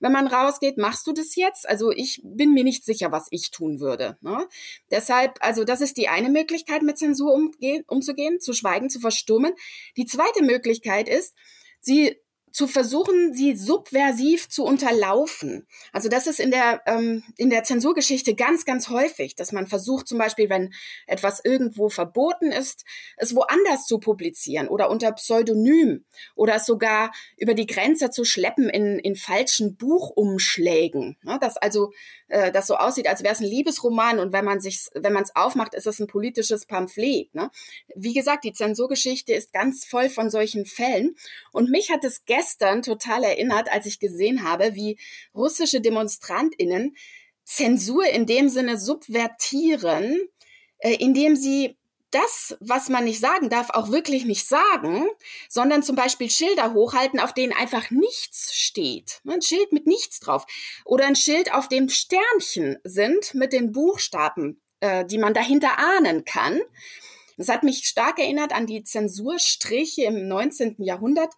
[0.00, 1.68] Wenn man rausgeht, machst du das jetzt?
[1.68, 4.18] Also ich bin mir nicht sicher, was ich tun würde.
[4.20, 4.46] Ne?
[4.90, 9.52] Deshalb, also das ist die eine Möglichkeit, mit Zensur umgehen, umzugehen, zu schweigen, zu verstummen.
[9.96, 11.34] Die zweite Möglichkeit ist,
[11.80, 12.16] sie
[12.54, 15.66] zu versuchen, sie subversiv zu unterlaufen.
[15.92, 20.06] Also das ist in der, ähm, in der Zensurgeschichte ganz, ganz häufig, dass man versucht
[20.06, 20.72] zum Beispiel, wenn
[21.08, 22.84] etwas irgendwo verboten ist,
[23.16, 26.04] es woanders zu publizieren oder unter Pseudonym
[26.36, 31.16] oder es sogar über die Grenze zu schleppen in, in falschen Buchumschlägen.
[31.24, 31.92] Ja, dass also
[32.28, 35.24] äh, das so aussieht, als wäre es ein Liebesroman und wenn man sich, wenn man
[35.24, 37.34] es aufmacht, ist es ein politisches Pamphlet.
[37.34, 37.50] Ne?
[37.96, 41.16] Wie gesagt, die Zensurgeschichte ist ganz voll von solchen Fällen
[41.50, 42.43] und mich hat es gestern
[42.82, 44.98] total erinnert, als ich gesehen habe, wie
[45.34, 46.96] russische DemonstrantInnen
[47.44, 50.18] Zensur in dem Sinne subvertieren,
[50.78, 51.76] äh, indem sie
[52.14, 55.06] das, was man nicht sagen darf, auch wirklich nicht sagen,
[55.48, 59.20] sondern zum Beispiel Schilder hochhalten, auf denen einfach nichts steht.
[59.26, 60.46] Ein Schild mit nichts drauf.
[60.84, 66.24] Oder ein Schild, auf dem Sternchen sind mit den Buchstaben, äh, die man dahinter ahnen
[66.24, 66.60] kann.
[67.36, 70.76] Das hat mich stark erinnert an die Zensurstriche im 19.
[70.78, 71.34] Jahrhundert,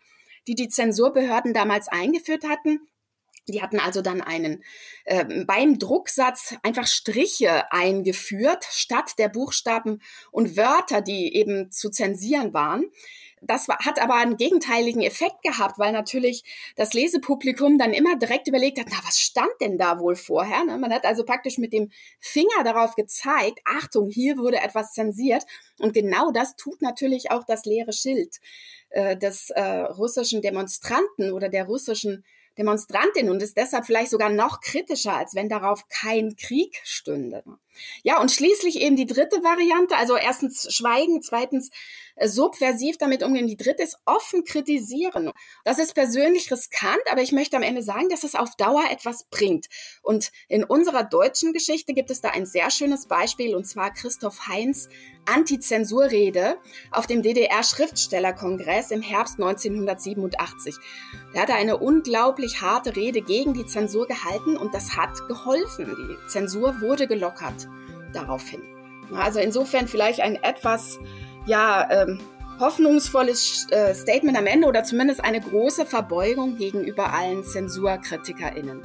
[0.47, 2.81] die die Zensurbehörden damals eingeführt hatten.
[3.49, 4.65] Die hatten also dann einen
[5.05, 12.53] äh, beim Drucksatz einfach Striche eingeführt, statt der Buchstaben und Wörter, die eben zu zensieren
[12.53, 12.87] waren.
[13.43, 16.43] Das hat aber einen gegenteiligen Effekt gehabt, weil natürlich
[16.75, 20.65] das Lesepublikum dann immer direkt überlegt hat, na, was stand denn da wohl vorher?
[20.65, 20.79] Ne?
[20.79, 25.45] Man hat also praktisch mit dem Finger darauf gezeigt, Achtung, hier wurde etwas zensiert.
[25.79, 28.41] Und genau das tut natürlich auch das leere Schild
[28.89, 32.25] äh, des äh, russischen Demonstranten oder der russischen
[32.59, 37.45] Demonstrantin und ist deshalb vielleicht sogar noch kritischer, als wenn darauf kein Krieg stünde.
[38.03, 41.71] Ja, und schließlich eben die dritte Variante, also erstens Schweigen, zweitens
[42.17, 43.47] äh, subversiv damit umgehen.
[43.47, 45.33] Die dritte ist offen kritisieren.
[45.65, 49.25] Das ist persönlich riskant, aber ich möchte am Ende sagen, dass es auf Dauer etwas
[49.31, 49.67] bringt.
[50.03, 54.49] Und in unserer deutschen Geschichte gibt es da ein sehr schönes Beispiel, und zwar Christoph
[54.49, 54.89] Heinz
[55.27, 56.57] Antizensurrede
[56.93, 60.77] auf dem DDR-Schriftstellerkongress im Herbst 1987.
[61.35, 65.95] Er hatte eine unglaublich harte Rede gegen die Zensur gehalten und das hat geholfen.
[65.99, 67.66] Die Zensur wurde gelockert.
[68.17, 68.63] Darauf hin.
[69.15, 70.99] Also insofern vielleicht ein etwas,
[71.47, 72.19] ja, ähm,
[72.59, 78.83] hoffnungsvolles äh, Statement am Ende oder zumindest eine große Verbeugung gegenüber allen ZensurkritikerInnen.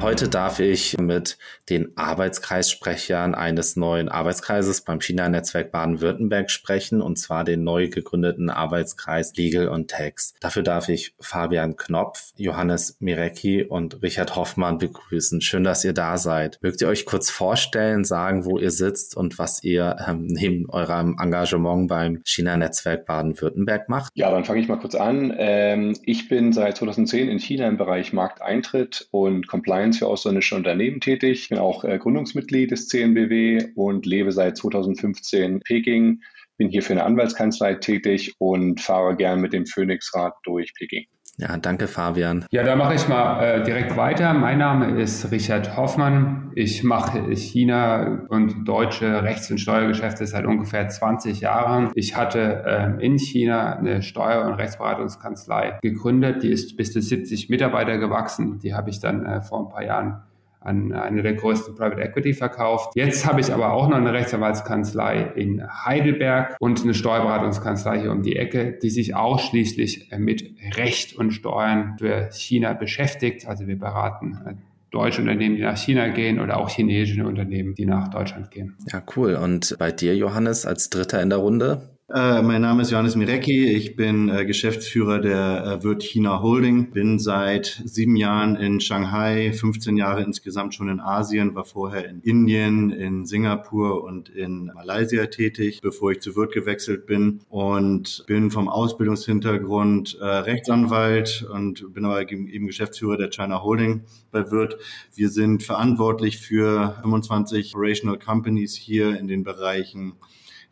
[0.00, 1.38] Heute darf ich mit
[1.70, 9.34] den Arbeitskreissprechern eines neuen Arbeitskreises beim China-Netzwerk Baden-Württemberg sprechen, und zwar den neu gegründeten Arbeitskreis
[9.34, 10.34] Legal und Tax.
[10.40, 15.40] Dafür darf ich Fabian Knopf, Johannes Mirecki und Richard Hoffmann begrüßen.
[15.40, 16.58] Schön, dass ihr da seid.
[16.60, 21.16] Mögt ihr euch kurz vorstellen, sagen, wo ihr sitzt und was ihr ähm, neben eurem
[21.18, 24.12] Engagement beim China-Netzwerk Baden-Württemberg macht?
[24.14, 25.32] Ja, dann fange ich mal kurz an.
[25.36, 30.56] Ähm, ich bin seit 2010 in China im Bereich Markteintritt und Compliance Compliance für ausländische
[30.56, 31.48] Unternehmen tätig.
[31.48, 36.22] Bin auch äh, Gründungsmitglied des CNBW und lebe seit 2015 in Peking.
[36.56, 41.06] Bin hier für eine Anwaltskanzlei tätig und fahre gern mit dem Phoenix-Rad durch Peking.
[41.36, 42.44] Ja, danke Fabian.
[42.50, 44.32] Ja, da mache ich mal äh, direkt weiter.
[44.34, 46.52] Mein Name ist Richard Hoffmann.
[46.54, 51.90] Ich mache China und deutsche Rechts- und Steuergeschäfte seit ungefähr 20 Jahren.
[51.96, 56.44] Ich hatte äh, in China eine Steuer- und Rechtsberatungskanzlei gegründet.
[56.44, 58.60] Die ist bis zu 70 Mitarbeiter gewachsen.
[58.60, 60.22] Die habe ich dann äh, vor ein paar Jahren
[60.64, 62.92] an eine der größten Private Equity verkauft.
[62.96, 68.22] Jetzt habe ich aber auch noch eine Rechtsanwaltskanzlei in Heidelberg und eine Steuerberatungskanzlei hier um
[68.22, 73.46] die Ecke, die sich ausschließlich mit Recht und Steuern für China beschäftigt.
[73.46, 74.54] Also wir beraten äh,
[74.90, 78.76] deutsche Unternehmen, die nach China gehen oder auch chinesische Unternehmen, die nach Deutschland gehen.
[78.90, 79.34] Ja, cool.
[79.34, 81.93] Und bei dir, Johannes, als Dritter in der Runde?
[82.12, 83.64] Äh, mein Name ist Johannes Mirecki.
[83.64, 86.90] Ich bin äh, Geschäftsführer der äh, Wirt China Holding.
[86.90, 92.20] Bin seit sieben Jahren in Shanghai, 15 Jahre insgesamt schon in Asien, war vorher in
[92.20, 98.50] Indien, in Singapur und in Malaysia tätig, bevor ich zu Wirt gewechselt bin und bin
[98.50, 104.76] vom Ausbildungshintergrund Rechtsanwalt und bin aber eben Geschäftsführer der China Holding bei Wirt.
[105.14, 110.12] Wir sind verantwortlich für 25 Operational Companies hier in den Bereichen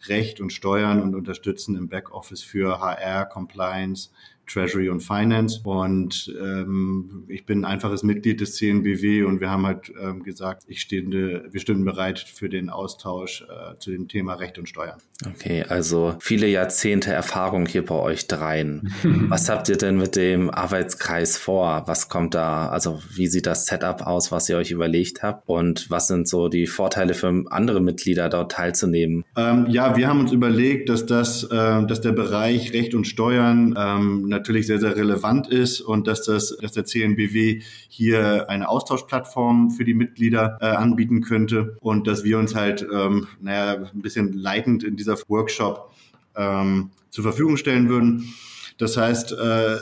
[0.08, 4.10] Recht und Steuern und unterstützen im Backoffice für HR, Compliance,
[4.52, 5.60] Treasury und Finance.
[5.64, 10.64] Und ähm, ich bin ein einfaches Mitglied des CNBW und wir haben halt ähm, gesagt,
[10.66, 14.98] ich stehende, wir stünden bereit für den Austausch äh, zu dem Thema Recht und Steuern.
[15.26, 18.92] Okay, also viele Jahrzehnte Erfahrung hier bei euch dreien.
[19.02, 21.84] was habt ihr denn mit dem Arbeitskreis vor?
[21.86, 25.48] Was kommt da, also wie sieht das Setup aus, was ihr euch überlegt habt?
[25.48, 29.24] Und was sind so die Vorteile für andere Mitglieder dort teilzunehmen?
[29.36, 33.74] Ähm, ja, wir haben uns überlegt, dass das, äh, dass der Bereich Recht und Steuern
[33.78, 39.70] ähm, natürlich sehr, sehr relevant ist und dass das, dass der CNBW hier eine Austauschplattform
[39.70, 44.32] für die Mitglieder äh, anbieten könnte und dass wir uns halt, ähm, naja, ein bisschen
[44.32, 45.92] leitend in dieser Workshop
[46.36, 48.32] ähm, zur Verfügung stellen würden.
[48.78, 49.76] Das heißt, äh,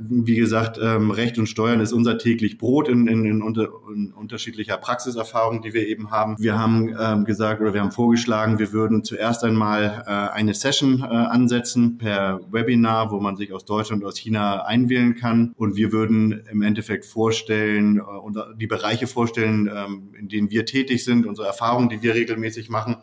[0.00, 4.12] wie gesagt, ähm, Recht und Steuern ist unser täglich Brot in, in, in, unter, in
[4.12, 6.36] unterschiedlicher Praxiserfahrung, die wir eben haben.
[6.38, 11.00] Wir haben ähm, gesagt oder wir haben vorgeschlagen, wir würden zuerst einmal äh, eine Session
[11.00, 15.52] äh, ansetzen per Webinar, wo man sich aus Deutschland und aus China einwählen kann.
[15.56, 20.66] Und wir würden im Endeffekt vorstellen äh, und die Bereiche vorstellen, ähm, in denen wir
[20.66, 22.96] tätig sind, unsere Erfahrungen, die wir regelmäßig machen.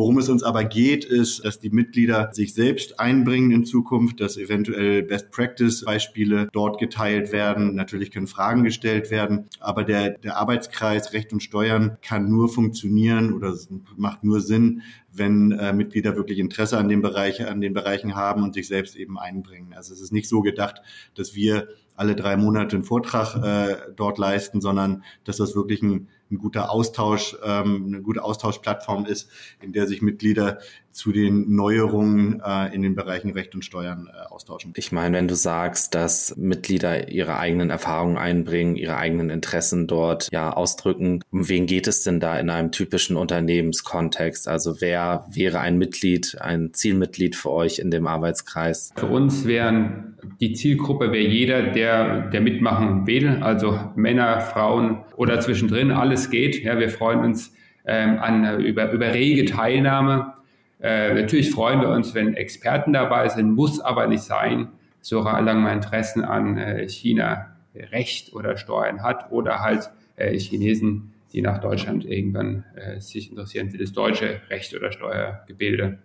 [0.00, 4.38] Worum es uns aber geht, ist, dass die Mitglieder sich selbst einbringen in Zukunft, dass
[4.38, 7.74] eventuell Best Practice Beispiele dort geteilt werden.
[7.74, 13.34] Natürlich können Fragen gestellt werden, aber der, der Arbeitskreis Recht und Steuern kann nur funktionieren
[13.34, 13.54] oder
[13.98, 14.80] macht nur Sinn,
[15.12, 18.96] wenn äh, Mitglieder wirklich Interesse an dem Bereich, an den Bereichen haben und sich selbst
[18.96, 19.74] eben einbringen.
[19.74, 20.80] Also es ist nicht so gedacht,
[21.14, 26.08] dass wir alle drei Monate einen Vortrag äh, dort leisten, sondern dass das wirklich ein
[26.30, 30.58] ein guter Austausch, ähm, eine gute Austauschplattform ist, in der sich Mitglieder
[30.92, 34.72] zu den Neuerungen äh, in den Bereichen Recht und Steuern äh, austauschen.
[34.76, 40.28] Ich meine, wenn du sagst, dass Mitglieder ihre eigenen Erfahrungen einbringen, ihre eigenen Interessen dort
[40.32, 44.48] ja ausdrücken, um wen geht es denn da in einem typischen Unternehmenskontext?
[44.48, 48.92] Also wer wäre ein Mitglied, ein Zielmitglied für euch in dem Arbeitskreis?
[48.96, 55.40] Für uns wären die Zielgruppe wäre jeder, der, der mitmachen will, also Männer, Frauen oder
[55.40, 56.62] zwischendrin, alles geht.
[56.62, 57.54] Ja, wir freuen uns
[57.86, 60.34] ähm, an, über, über rege Teilnahme.
[60.82, 64.68] Äh, natürlich freuen wir uns, wenn Experten dabei sind, muss aber nicht sein,
[65.00, 71.42] solange man Interessen an äh, China Recht oder Steuern hat oder halt äh, Chinesen, die
[71.42, 75.98] nach Deutschland irgendwann äh, sich interessieren für das deutsche Recht oder Steuergebilde.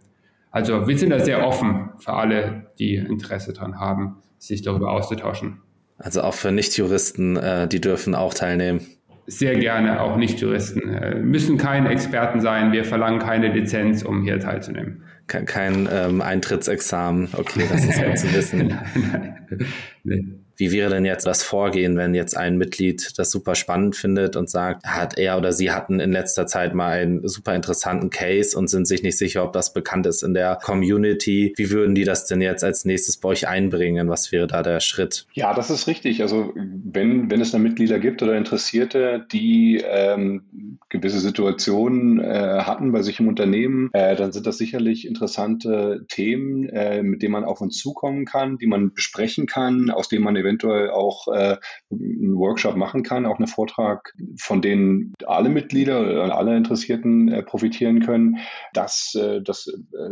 [0.51, 5.61] Also wir sind da sehr offen für alle, die Interesse daran haben, sich darüber auszutauschen.
[5.97, 8.86] Also auch für Nichtjuristen, äh, die dürfen auch teilnehmen.
[9.28, 10.93] Sehr gerne, auch Nichtjuristen.
[10.93, 15.03] Äh, müssen keine Experten sein, wir verlangen keine Lizenz, um hier teilzunehmen.
[15.28, 18.67] Kein, kein ähm, Eintrittsexamen, okay, das ist gut zu wissen.
[18.67, 19.67] nein, nein.
[20.03, 20.44] Nee.
[20.58, 24.49] Wie wäre denn jetzt das Vorgehen, wenn jetzt ein Mitglied das super spannend findet und
[24.49, 28.70] sagt, hat er oder sie hatten in letzter Zeit mal einen super interessanten Case und
[28.70, 31.53] sind sich nicht sicher, ob das bekannt ist in der Community.
[31.58, 34.10] Wie würden die das denn jetzt als nächstes bei euch einbringen?
[34.10, 35.28] Was wäre da der Schritt?
[35.34, 36.22] Ja, das ist richtig.
[36.22, 42.91] Also wenn, wenn es da Mitglieder gibt oder Interessierte, die ähm, gewisse Situationen äh, hatten
[42.91, 47.43] bei sich im Unternehmen, äh, dann sind das sicherlich interessante Themen, äh, mit denen man
[47.43, 51.57] auf uns zukommen kann, die man besprechen kann, aus denen man eventuell auch äh,
[51.91, 57.43] einen Workshop machen kann, auch einen Vortrag, von denen alle Mitglieder oder alle Interessierten äh,
[57.43, 58.37] profitieren können.
[58.73, 60.09] Das, äh, das, äh,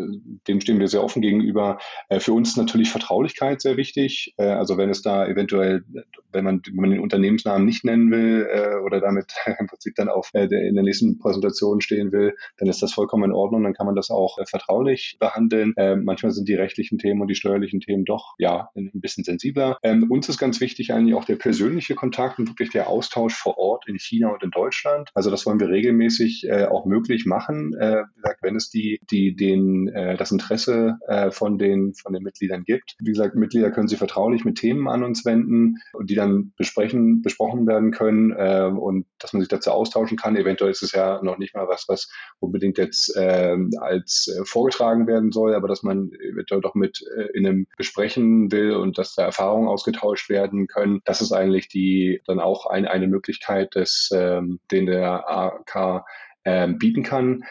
[0.48, 1.80] dem stehen wir sehr offen gegenüber.
[2.10, 4.34] Äh, für uns natürlich Vertraulichkeit sehr wichtig.
[4.38, 5.84] Äh, also wenn es da eventuell,
[6.32, 8.48] wenn man, wenn man den Unternehmensnamen nicht nennen will
[8.86, 12.82] oder damit im Prinzip dann auf der, in der nächsten Präsentation stehen will, dann ist
[12.82, 13.64] das vollkommen in Ordnung.
[13.64, 15.74] Dann kann man das auch vertraulich behandeln.
[16.04, 19.78] Manchmal sind die rechtlichen Themen und die steuerlichen Themen doch ja ein bisschen sensibler.
[19.84, 23.58] Ähm, uns ist ganz wichtig eigentlich auch der persönliche Kontakt und wirklich der Austausch vor
[23.58, 25.10] Ort in China und in Deutschland.
[25.14, 27.74] Also das wollen wir regelmäßig äh, auch möglich machen.
[27.78, 32.14] Äh, wie gesagt, wenn es die, die, den, äh, das Interesse äh, von den, von
[32.14, 32.96] den Mitgliedern gibt.
[33.00, 37.68] Wie gesagt, Mitglieder können sich vertraulich mit Themen an uns wenden, die dann besprechen, besprochen
[37.68, 40.38] werden können äh, und dass man sich dazu austauschen kann.
[40.38, 42.10] Eventuell ist es ja noch nicht mal was, was
[42.40, 47.28] unbedingt jetzt äh, als äh, vorgetragen werden soll, aber dass man eventuell doch mit äh,
[47.38, 51.02] in einem besprechen will und dass da Erfahrungen ausgetauscht werden können.
[51.06, 56.06] Das ist eigentlich die dann auch ein, eine Möglichkeit, des, ähm, den der AK
[56.46, 57.44] ähm, bieten kann.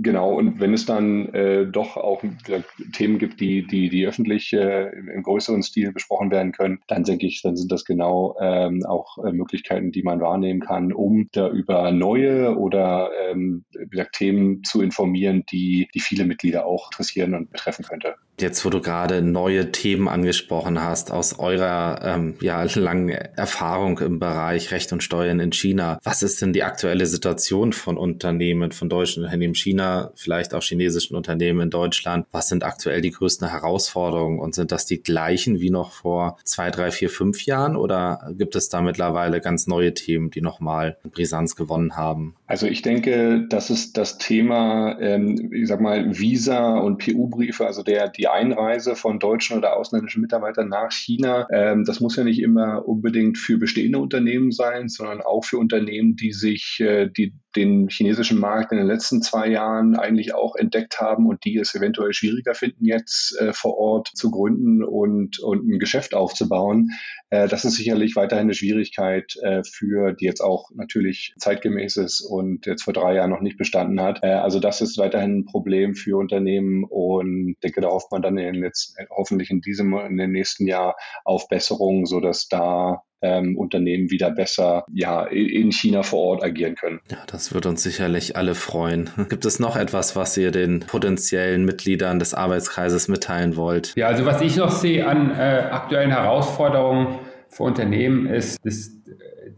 [0.00, 2.62] Genau, und wenn es dann äh, doch auch äh,
[2.92, 7.26] Themen gibt, die, die, die öffentlich äh, im, größeren Stil besprochen werden können, dann denke
[7.26, 11.48] ich, dann sind das genau ähm, auch äh, Möglichkeiten, die man wahrnehmen kann, um da
[11.50, 13.64] über neue oder ähm,
[14.12, 18.14] Themen zu informieren, die, die viele Mitglieder auch interessieren und betreffen könnte.
[18.40, 24.20] Jetzt, wo du gerade neue Themen angesprochen hast, aus eurer ähm, ja, langen Erfahrung im
[24.20, 28.88] Bereich Recht und Steuern in China, was ist denn die aktuelle Situation von Unternehmen, von
[28.88, 32.26] deutschen Unternehmen in China, vielleicht auch chinesischen Unternehmen in Deutschland?
[32.30, 36.70] Was sind aktuell die größten Herausforderungen und sind das die gleichen wie noch vor zwei,
[36.70, 41.56] drei, vier, fünf Jahren oder gibt es da mittlerweile ganz neue Themen, die nochmal Brisanz
[41.56, 42.36] gewonnen haben?
[42.46, 47.82] Also ich denke, das ist das Thema, ähm, ich sag mal, Visa und PU-Briefe, also
[47.82, 51.46] der, die Einreise von deutschen oder ausländischen Mitarbeitern nach China.
[51.52, 56.16] Ähm, das muss ja nicht immer unbedingt für bestehende Unternehmen sein, sondern auch für Unternehmen,
[56.16, 61.00] die sich, äh, die den chinesischen Markt in den letzten zwei Jahren eigentlich auch entdeckt
[61.00, 65.68] haben und die es eventuell schwieriger finden, jetzt äh, vor Ort zu gründen und, und
[65.68, 66.90] ein Geschäft aufzubauen.
[67.30, 72.20] Äh, das ist sicherlich weiterhin eine Schwierigkeit äh, für, die jetzt auch natürlich zeitgemäß ist
[72.20, 74.20] und jetzt vor drei Jahren noch nicht bestanden hat.
[74.22, 78.38] Äh, also das ist weiterhin ein Problem für Unternehmen und denke, da hofft man dann
[78.38, 84.10] in jetzt, hoffentlich in diesem, in dem nächsten Jahr auf Besserungen, sodass da ähm, Unternehmen
[84.10, 87.00] wieder besser ja, in China vor Ort agieren können.
[87.10, 89.10] Ja, das wird uns sicherlich alle freuen.
[89.28, 93.94] Gibt es noch etwas, was ihr den potenziellen Mitgliedern des Arbeitskreises mitteilen wollt?
[93.96, 98.90] Ja, also was ich noch sehe an äh, aktuellen Herausforderungen für Unternehmen ist das,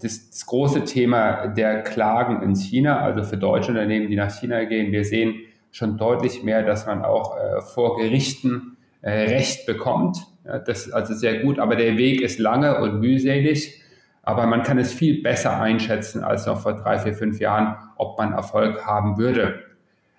[0.01, 4.65] das, das große Thema der Klagen in China, also für deutsche Unternehmen, die nach China
[4.65, 4.93] gehen.
[4.93, 5.41] Wir sehen
[5.73, 11.15] schon deutlich mehr, dass man auch äh, vor Gerichten äh, Recht bekommt das ist also
[11.15, 13.81] sehr gut, aber der Weg ist lange und mühselig.
[14.23, 18.19] Aber man kann es viel besser einschätzen als noch vor drei, vier, fünf Jahren, ob
[18.19, 19.61] man Erfolg haben würde.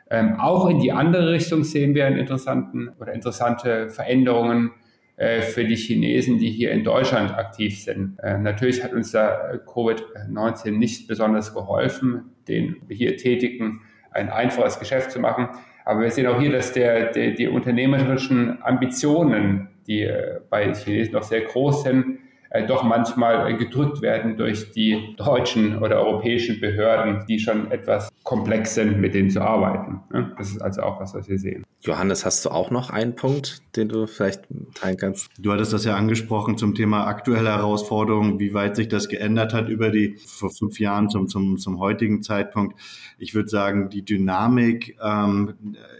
[0.09, 4.71] Ähm, auch in die andere Richtung sehen wir einen interessanten oder interessante Veränderungen
[5.15, 8.17] äh, für die Chinesen, die hier in Deutschland aktiv sind.
[8.19, 15.11] Äh, natürlich hat uns da Covid-19 nicht besonders geholfen, den hier Tätigen ein einfaches Geschäft
[15.11, 15.47] zu machen.
[15.85, 21.13] Aber wir sehen auch hier, dass der, der, die unternehmerischen Ambitionen die äh, bei Chinesen
[21.13, 22.19] noch sehr groß sind,
[22.67, 28.99] doch manchmal gedrückt werden durch die deutschen oder europäischen Behörden, die schon etwas komplex sind,
[28.99, 30.01] mit denen zu arbeiten.
[30.37, 31.63] Das ist also auch was, was wir sehen.
[31.83, 34.43] Johannes, hast du auch noch einen Punkt, den du vielleicht
[34.75, 35.29] teilen kannst?
[35.39, 39.67] Du hattest das ja angesprochen zum Thema aktuelle Herausforderungen, wie weit sich das geändert hat
[39.67, 42.79] über die vor fünf Jahren zum, zum, zum heutigen Zeitpunkt.
[43.17, 45.55] Ich würde sagen, die Dynamik, ähm,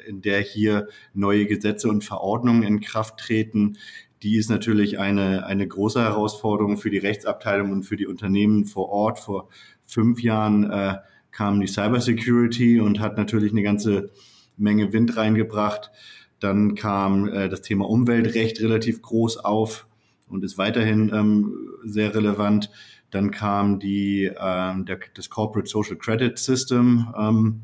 [0.06, 3.78] in der hier neue Gesetze und Verordnungen in Kraft treten,
[4.24, 8.90] die ist natürlich eine, eine große Herausforderung für die Rechtsabteilung und für die Unternehmen vor
[8.90, 9.20] Ort.
[9.20, 9.50] Vor
[9.86, 10.98] fünf Jahren äh,
[11.32, 14.12] kam die Cybersecurity und hat natürlich eine ganze
[14.58, 15.92] Menge Wind reingebracht.
[16.40, 19.88] Dann kam äh, das Thema Umweltrecht relativ groß auf
[20.28, 21.54] und ist weiterhin ähm,
[21.84, 22.70] sehr relevant.
[23.12, 27.62] Dann kam die, ähm, der, das Corporate Social Credit System, ähm,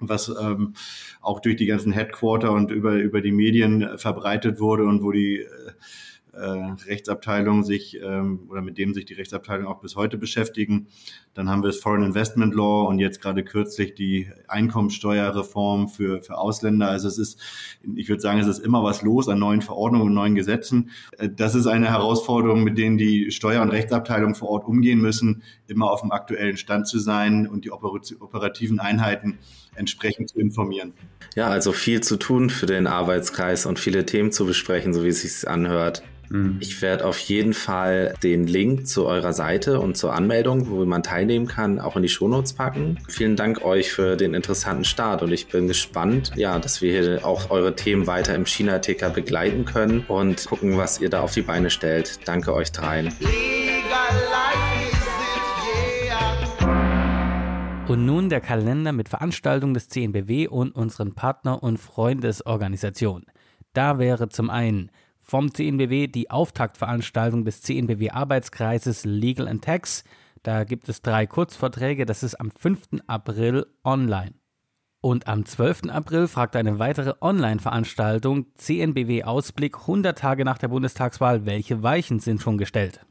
[0.00, 0.74] was ähm,
[1.20, 5.44] auch durch die ganzen Headquarter und über, über die Medien verbreitet wurde und wo die
[6.32, 6.38] äh,
[6.86, 10.86] Rechtsabteilung sich ähm, oder mit dem sich die Rechtsabteilung auch bis heute beschäftigen.
[11.34, 16.38] Dann haben wir das Foreign Investment Law und jetzt gerade kürzlich die Einkommensteuerreform für, für
[16.38, 16.88] Ausländer.
[16.88, 17.40] Also es ist,
[17.96, 20.90] ich würde sagen, es ist immer was los an neuen Verordnungen und neuen Gesetzen.
[21.18, 25.42] Äh, das ist eine Herausforderung, mit denen die Steuer- und Rechtsabteilung vor Ort umgehen müssen,
[25.66, 29.38] immer auf dem aktuellen Stand zu sein und die operativen Einheiten
[29.74, 30.92] entsprechend zu informieren.
[31.34, 35.08] Ja, also viel zu tun für den Arbeitskreis und viele Themen zu besprechen, so wie
[35.08, 36.02] es sich anhört.
[36.30, 36.58] Mhm.
[36.60, 41.02] Ich werde auf jeden Fall den Link zu eurer Seite und zur Anmeldung, wo man
[41.02, 42.98] teilnehmen kann, auch in die Shownotes packen.
[43.08, 47.26] Vielen Dank euch für den interessanten Start und ich bin gespannt, ja, dass wir hier
[47.26, 51.42] auch eure Themen weiter im China-Ticker begleiten können und gucken, was ihr da auf die
[51.42, 52.20] Beine stellt.
[52.26, 53.12] Danke euch dreien.
[57.90, 63.26] Und nun der Kalender mit Veranstaltungen des CNBW und unseren Partner- und Freundesorganisationen.
[63.72, 70.04] Da wäre zum einen vom CNBW die Auftaktveranstaltung des CNBW Arbeitskreises Legal and Tax.
[70.44, 73.02] Da gibt es drei Kurzvorträge, das ist am 5.
[73.08, 74.34] April online.
[75.00, 75.88] Und am 12.
[75.88, 82.40] April fragt eine weitere Online-Veranstaltung CNBW Ausblick 100 Tage nach der Bundestagswahl, welche Weichen sind
[82.40, 83.04] schon gestellt.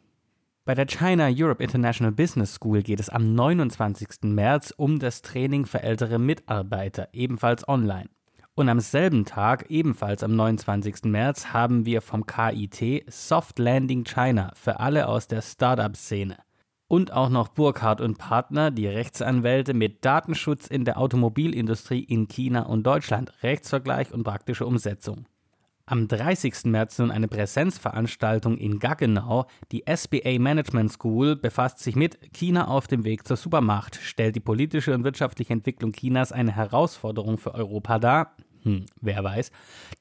[0.69, 4.07] Bei der China Europe International Business School geht es am 29.
[4.21, 8.07] März um das Training für ältere Mitarbeiter, ebenfalls online.
[8.53, 11.05] Und am selben Tag, ebenfalls am 29.
[11.05, 16.37] März, haben wir vom KIT Soft Landing China für alle aus der Startup-Szene.
[16.87, 22.67] Und auch noch Burkhardt und Partner, die Rechtsanwälte mit Datenschutz in der Automobilindustrie in China
[22.67, 25.25] und Deutschland, Rechtsvergleich und praktische Umsetzung.
[25.89, 26.65] Am 30.
[26.65, 29.47] März nun eine Präsenzveranstaltung in Gaggenau.
[29.71, 34.39] Die SBA Management School befasst sich mit China auf dem Weg zur Supermacht, stellt die
[34.39, 38.35] politische und wirtschaftliche Entwicklung Chinas eine Herausforderung für Europa dar.
[38.61, 39.51] Hm, wer weiß.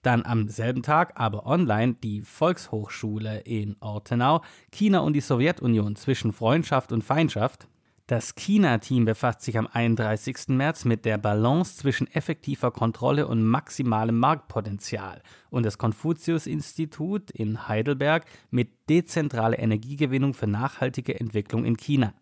[0.02, 6.34] Dann am selben Tag, aber online, die Volkshochschule in Ortenau, China und die Sowjetunion zwischen
[6.34, 7.66] Freundschaft und Feindschaft.
[8.08, 10.48] Das China-Team befasst sich am 31.
[10.48, 18.24] März mit der Balance zwischen effektiver Kontrolle und maximalem Marktpotenzial und das Konfuzius-Institut in Heidelberg
[18.50, 22.14] mit dezentrale Energiegewinnung für nachhaltige Entwicklung in China.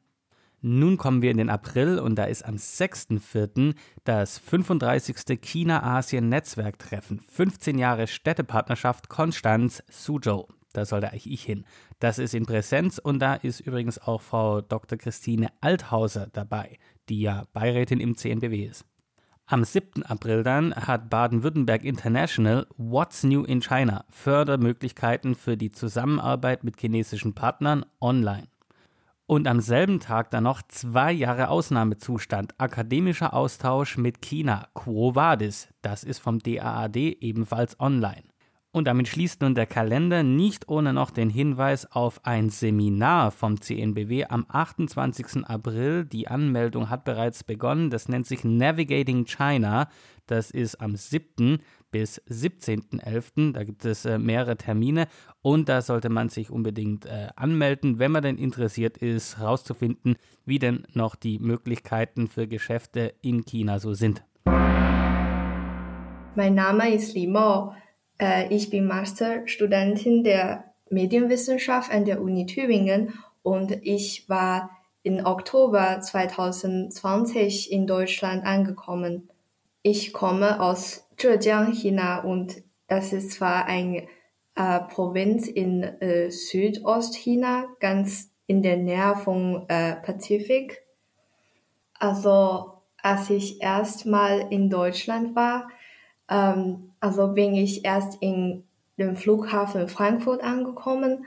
[0.61, 3.77] Nun kommen wir in den April und da ist am 6.4.
[4.03, 5.41] das 35.
[5.41, 7.21] China-Asien-Netzwerktreffen.
[7.21, 10.49] 15 Jahre Städtepartnerschaft Konstanz, Suzhou.
[10.77, 11.65] Da sollte eigentlich ich hin.
[12.01, 14.99] Das ist in Präsenz und da ist übrigens auch Frau Dr.
[14.99, 18.85] Christine Althauser dabei, die ja Beirätin im CNBW ist.
[19.47, 20.03] Am 7.
[20.03, 27.33] April dann hat Baden-Württemberg International What's New in China Fördermöglichkeiten für die Zusammenarbeit mit chinesischen
[27.33, 28.49] Partnern online.
[29.27, 35.69] Und am selben Tag dann noch zwei Jahre Ausnahmezustand, akademischer Austausch mit China, Quo Vadis,
[35.81, 38.25] das ist vom DAAD ebenfalls online.
[38.77, 43.59] Und damit schließt nun der Kalender nicht ohne noch den Hinweis auf ein Seminar vom
[43.59, 45.47] CNBW am 28.
[45.47, 46.05] April.
[46.05, 47.89] Die Anmeldung hat bereits begonnen.
[47.89, 49.89] Das nennt sich Navigating China.
[50.27, 51.61] Das ist am 7.
[51.91, 53.55] bis 17.11.
[53.55, 55.09] Da gibt es äh, mehrere Termine
[55.41, 60.59] und da sollte man sich unbedingt äh, anmelden, wenn man denn interessiert ist, herauszufinden, wie
[60.59, 64.23] denn noch die Möglichkeiten für Geschäfte in China so sind.
[66.35, 67.73] Mein Name ist Li Mo.
[67.75, 67.86] Äh,
[68.49, 73.13] ich bin Masterstudentin der Medienwissenschaft an der Uni Tübingen
[73.43, 74.71] und ich war
[75.03, 79.29] im Oktober 2020 in Deutschland angekommen.
[79.83, 84.09] Ich komme aus Zhejiang, China und das ist zwar eine
[84.57, 90.83] äh, Provinz in äh, Südostchina, ganz in der Nähe vom äh, Pazifik.
[91.99, 95.69] Also als ich erstmal in Deutschland war,
[96.29, 98.65] ähm, also bin ich erst in
[98.99, 101.25] dem Flughafen Frankfurt angekommen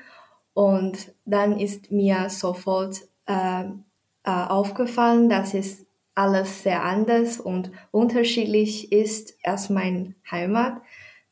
[0.54, 8.92] und dann ist mir sofort äh, äh, aufgefallen, dass es alles sehr anders und unterschiedlich
[8.92, 10.82] ist als mein Heimat.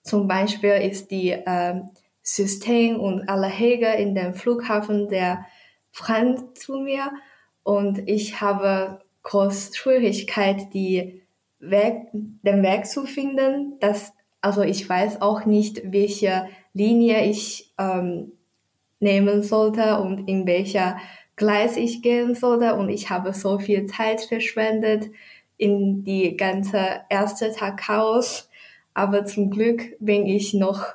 [0.02, 1.82] Zum Beispiel ist die äh,
[2.22, 5.46] System und alle Hege in dem Flughafen sehr
[5.92, 7.12] fremd zu mir
[7.64, 11.22] und ich habe große Schwierigkeit, die
[11.60, 13.78] Weg, den Weg zu finden.
[13.80, 18.34] Dass, also ich weiß auch nicht, welche Linie ich ähm,
[19.00, 20.98] nehmen sollte und in welcher
[21.36, 22.76] Gleis ich gehen sollte.
[22.76, 25.10] Und ich habe so viel Zeit verschwendet
[25.58, 28.50] in die ganze erste Tag Chaos.
[28.94, 30.86] Aber zum Glück bin ich noch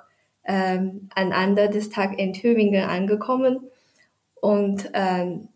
[0.44, 3.60] ähm, am Ende des Tages in Tübingen angekommen.
[4.40, 5.48] Und ähm,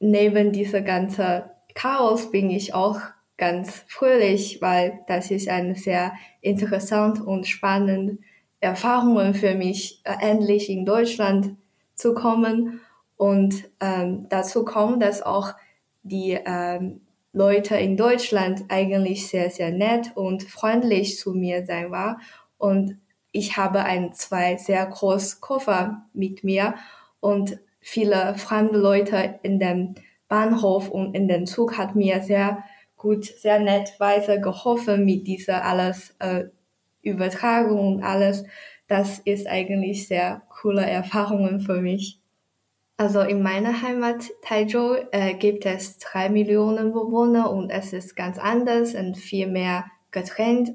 [0.00, 3.00] neben dieser ganze Chaos bin ich auch
[3.44, 8.16] ganz fröhlich, weil das ist eine sehr interessant und spannende
[8.60, 11.56] Erfahrungen für mich, äh, endlich in Deutschland
[11.94, 12.80] zu kommen.
[13.18, 15.52] Und ähm, dazu kommt, dass auch
[16.04, 17.02] die ähm,
[17.34, 22.20] Leute in Deutschland eigentlich sehr, sehr nett und freundlich zu mir sein war.
[22.56, 22.98] Und
[23.30, 26.76] ich habe ein, zwei sehr große Koffer mit mir
[27.20, 29.96] und viele fremde Leute in dem
[30.28, 32.64] Bahnhof und in den Zug hat mir sehr
[32.96, 36.44] gut, sehr nettweise geholfen mit dieser alles äh,
[37.02, 38.44] Übertragung und alles.
[38.86, 42.18] Das ist eigentlich sehr coole Erfahrungen für mich.
[42.96, 48.38] Also in meiner Heimat Taizhou äh, gibt es drei Millionen Bewohner und es ist ganz
[48.38, 50.70] anders und viel mehr getrennt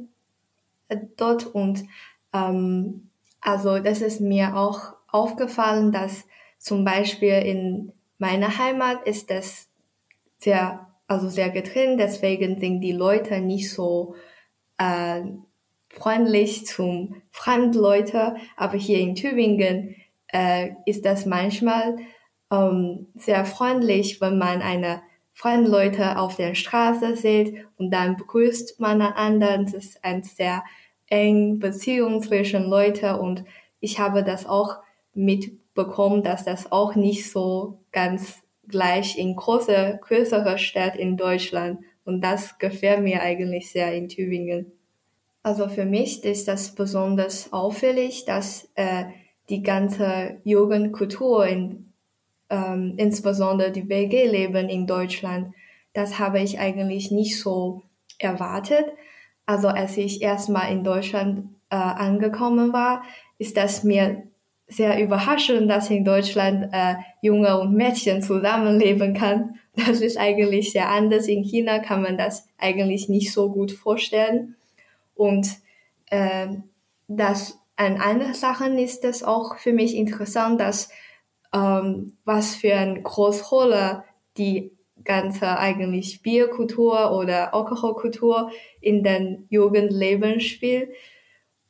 [0.89, 1.86] äh, dort und
[2.34, 3.09] ähm,
[3.39, 6.26] also das ist mir auch aufgefallen, dass
[6.57, 9.70] zum Beispiel in meiner Heimat ist das
[10.39, 14.16] sehr, also sehr getrennt, deswegen sind die Leute nicht so
[14.78, 15.22] äh,
[15.89, 19.95] freundlich zum Fremdleute, aber hier in Tübingen
[20.28, 21.97] äh, ist das manchmal
[22.51, 25.01] ähm, sehr freundlich, wenn man eine
[25.34, 29.57] Fremdleute auf der Straße sieht und dann begrüßt man einander.
[29.57, 30.64] Das ist ein sehr
[31.07, 33.45] eng Beziehung zwischen Leuten und
[33.80, 34.78] ich habe das auch
[35.14, 42.22] mitbekommen, dass das auch nicht so ganz gleich in große, größere Städte in Deutschland und
[42.22, 44.72] das gefällt mir eigentlich sehr in Tübingen.
[45.43, 49.05] Also für mich ist das besonders auffällig, dass äh,
[49.49, 51.93] die ganze Jugendkultur, in,
[52.49, 55.53] ähm, insbesondere die WG-Leben in Deutschland,
[55.93, 57.84] das habe ich eigentlich nicht so
[58.17, 58.86] erwartet.
[59.45, 63.03] Also als ich erstmal in Deutschland äh, angekommen war,
[63.38, 64.24] ist das mir
[64.70, 69.55] sehr überraschend, dass in Deutschland äh, Junge und Mädchen zusammenleben kann.
[69.88, 71.28] Das ist eigentlich sehr anders.
[71.28, 74.55] In China kann man das eigentlich nicht so gut vorstellen.
[75.15, 75.47] Und
[76.07, 76.47] äh,
[77.07, 80.89] das an einer Sache ist es auch für mich interessant, dass
[81.53, 84.03] ähm, was für eine große Rolle
[84.38, 84.72] die
[85.05, 88.51] ganze eigentlich Bierkultur oder Alkoholkultur
[88.82, 90.89] in den Jugendleben spielt.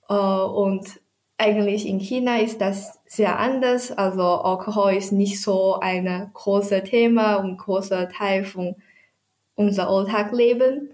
[0.09, 0.98] Äh, und
[1.39, 3.91] eigentlich in China ist das sehr anders.
[3.91, 8.75] Also Alkohol ist nicht so ein großes Thema und großer Teil von
[9.55, 10.89] unser Alltagleben.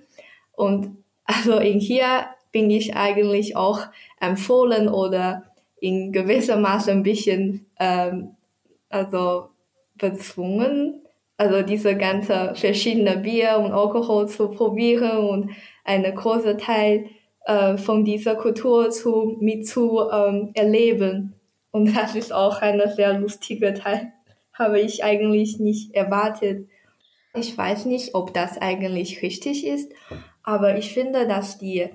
[0.54, 3.82] Und also in hier bin ich eigentlich auch
[4.22, 5.44] empfohlen oder
[5.80, 8.36] in gewisser Maße ein bisschen ähm,
[8.90, 9.50] also
[9.96, 11.02] bezwungen,
[11.38, 15.50] also diese ganze verschiedene Bier und Alkohol zu probieren und
[15.84, 17.10] einen großen Teil
[17.46, 21.34] äh, von dieser Kultur zu mit zu ähm, erleben.
[21.72, 24.12] Und das ist auch ein sehr lustiger Teil,
[24.54, 26.68] habe ich eigentlich nicht erwartet.
[27.34, 29.92] Ich weiß nicht, ob das eigentlich richtig ist,
[30.44, 31.90] aber ich finde, dass die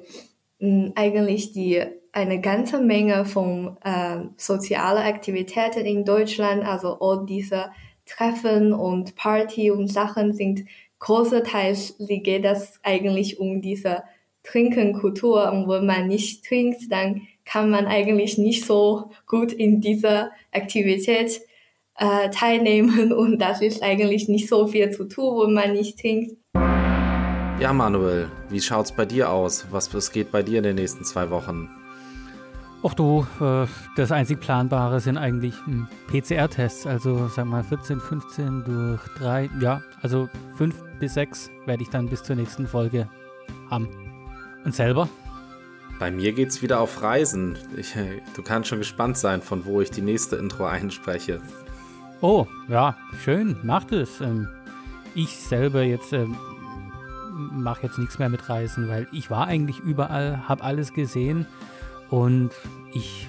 [0.94, 1.82] eigentlich die
[2.12, 7.70] eine ganze Menge von äh, sozialen Aktivitäten in Deutschland, also all diese
[8.05, 10.64] Treffen und Party und Sachen sind
[10.98, 14.03] großteils geht das eigentlich um diese
[14.43, 20.30] Trinkenkultur und wenn man nicht trinkt, dann kann man eigentlich nicht so gut in dieser
[20.53, 21.41] Aktivität
[21.97, 26.36] äh, teilnehmen und das ist eigentlich nicht so viel zu tun, wenn man nicht trinkt.
[27.61, 29.66] Ja, Manuel, wie schaut's bei dir aus?
[29.70, 31.68] Was, was geht bei dir in den nächsten zwei Wochen?
[32.82, 33.66] Ach du, äh,
[33.97, 36.86] das einzig Planbare sind eigentlich hm, PCR-Tests.
[36.86, 39.51] Also sag mal 14, 15 durch 3.
[39.61, 43.07] Ja, also 5 bis 6 werde ich dann bis zur nächsten Folge
[43.70, 44.09] haben.
[44.64, 45.08] Und selber?
[45.98, 47.58] Bei mir geht's wieder auf Reisen.
[47.76, 47.94] Ich,
[48.34, 51.40] du kannst schon gespannt sein, von wo ich die nächste Intro einspreche.
[52.22, 54.20] Oh, ja, schön, macht es.
[54.20, 54.48] Ähm,
[55.14, 56.36] ich selber jetzt ähm,
[57.30, 61.46] mache jetzt nichts mehr mit Reisen, weil ich war eigentlich überall, habe alles gesehen
[62.11, 62.50] und
[62.92, 63.28] ich,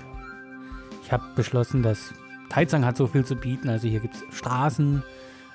[1.03, 2.13] ich habe beschlossen, dass
[2.49, 3.69] Taizang hat so viel zu bieten.
[3.69, 5.03] Also hier gibt es Straßen,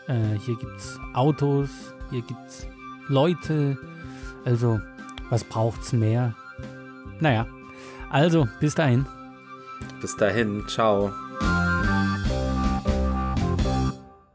[0.09, 1.71] äh, hier gibt es Autos,
[2.11, 2.67] hier gibt es
[3.09, 3.79] Leute.
[4.45, 4.81] Also
[5.31, 6.35] was braucht es mehr?
[7.21, 7.47] Naja,
[8.11, 9.07] also bis dahin.
[10.01, 11.13] Bis dahin, ciao.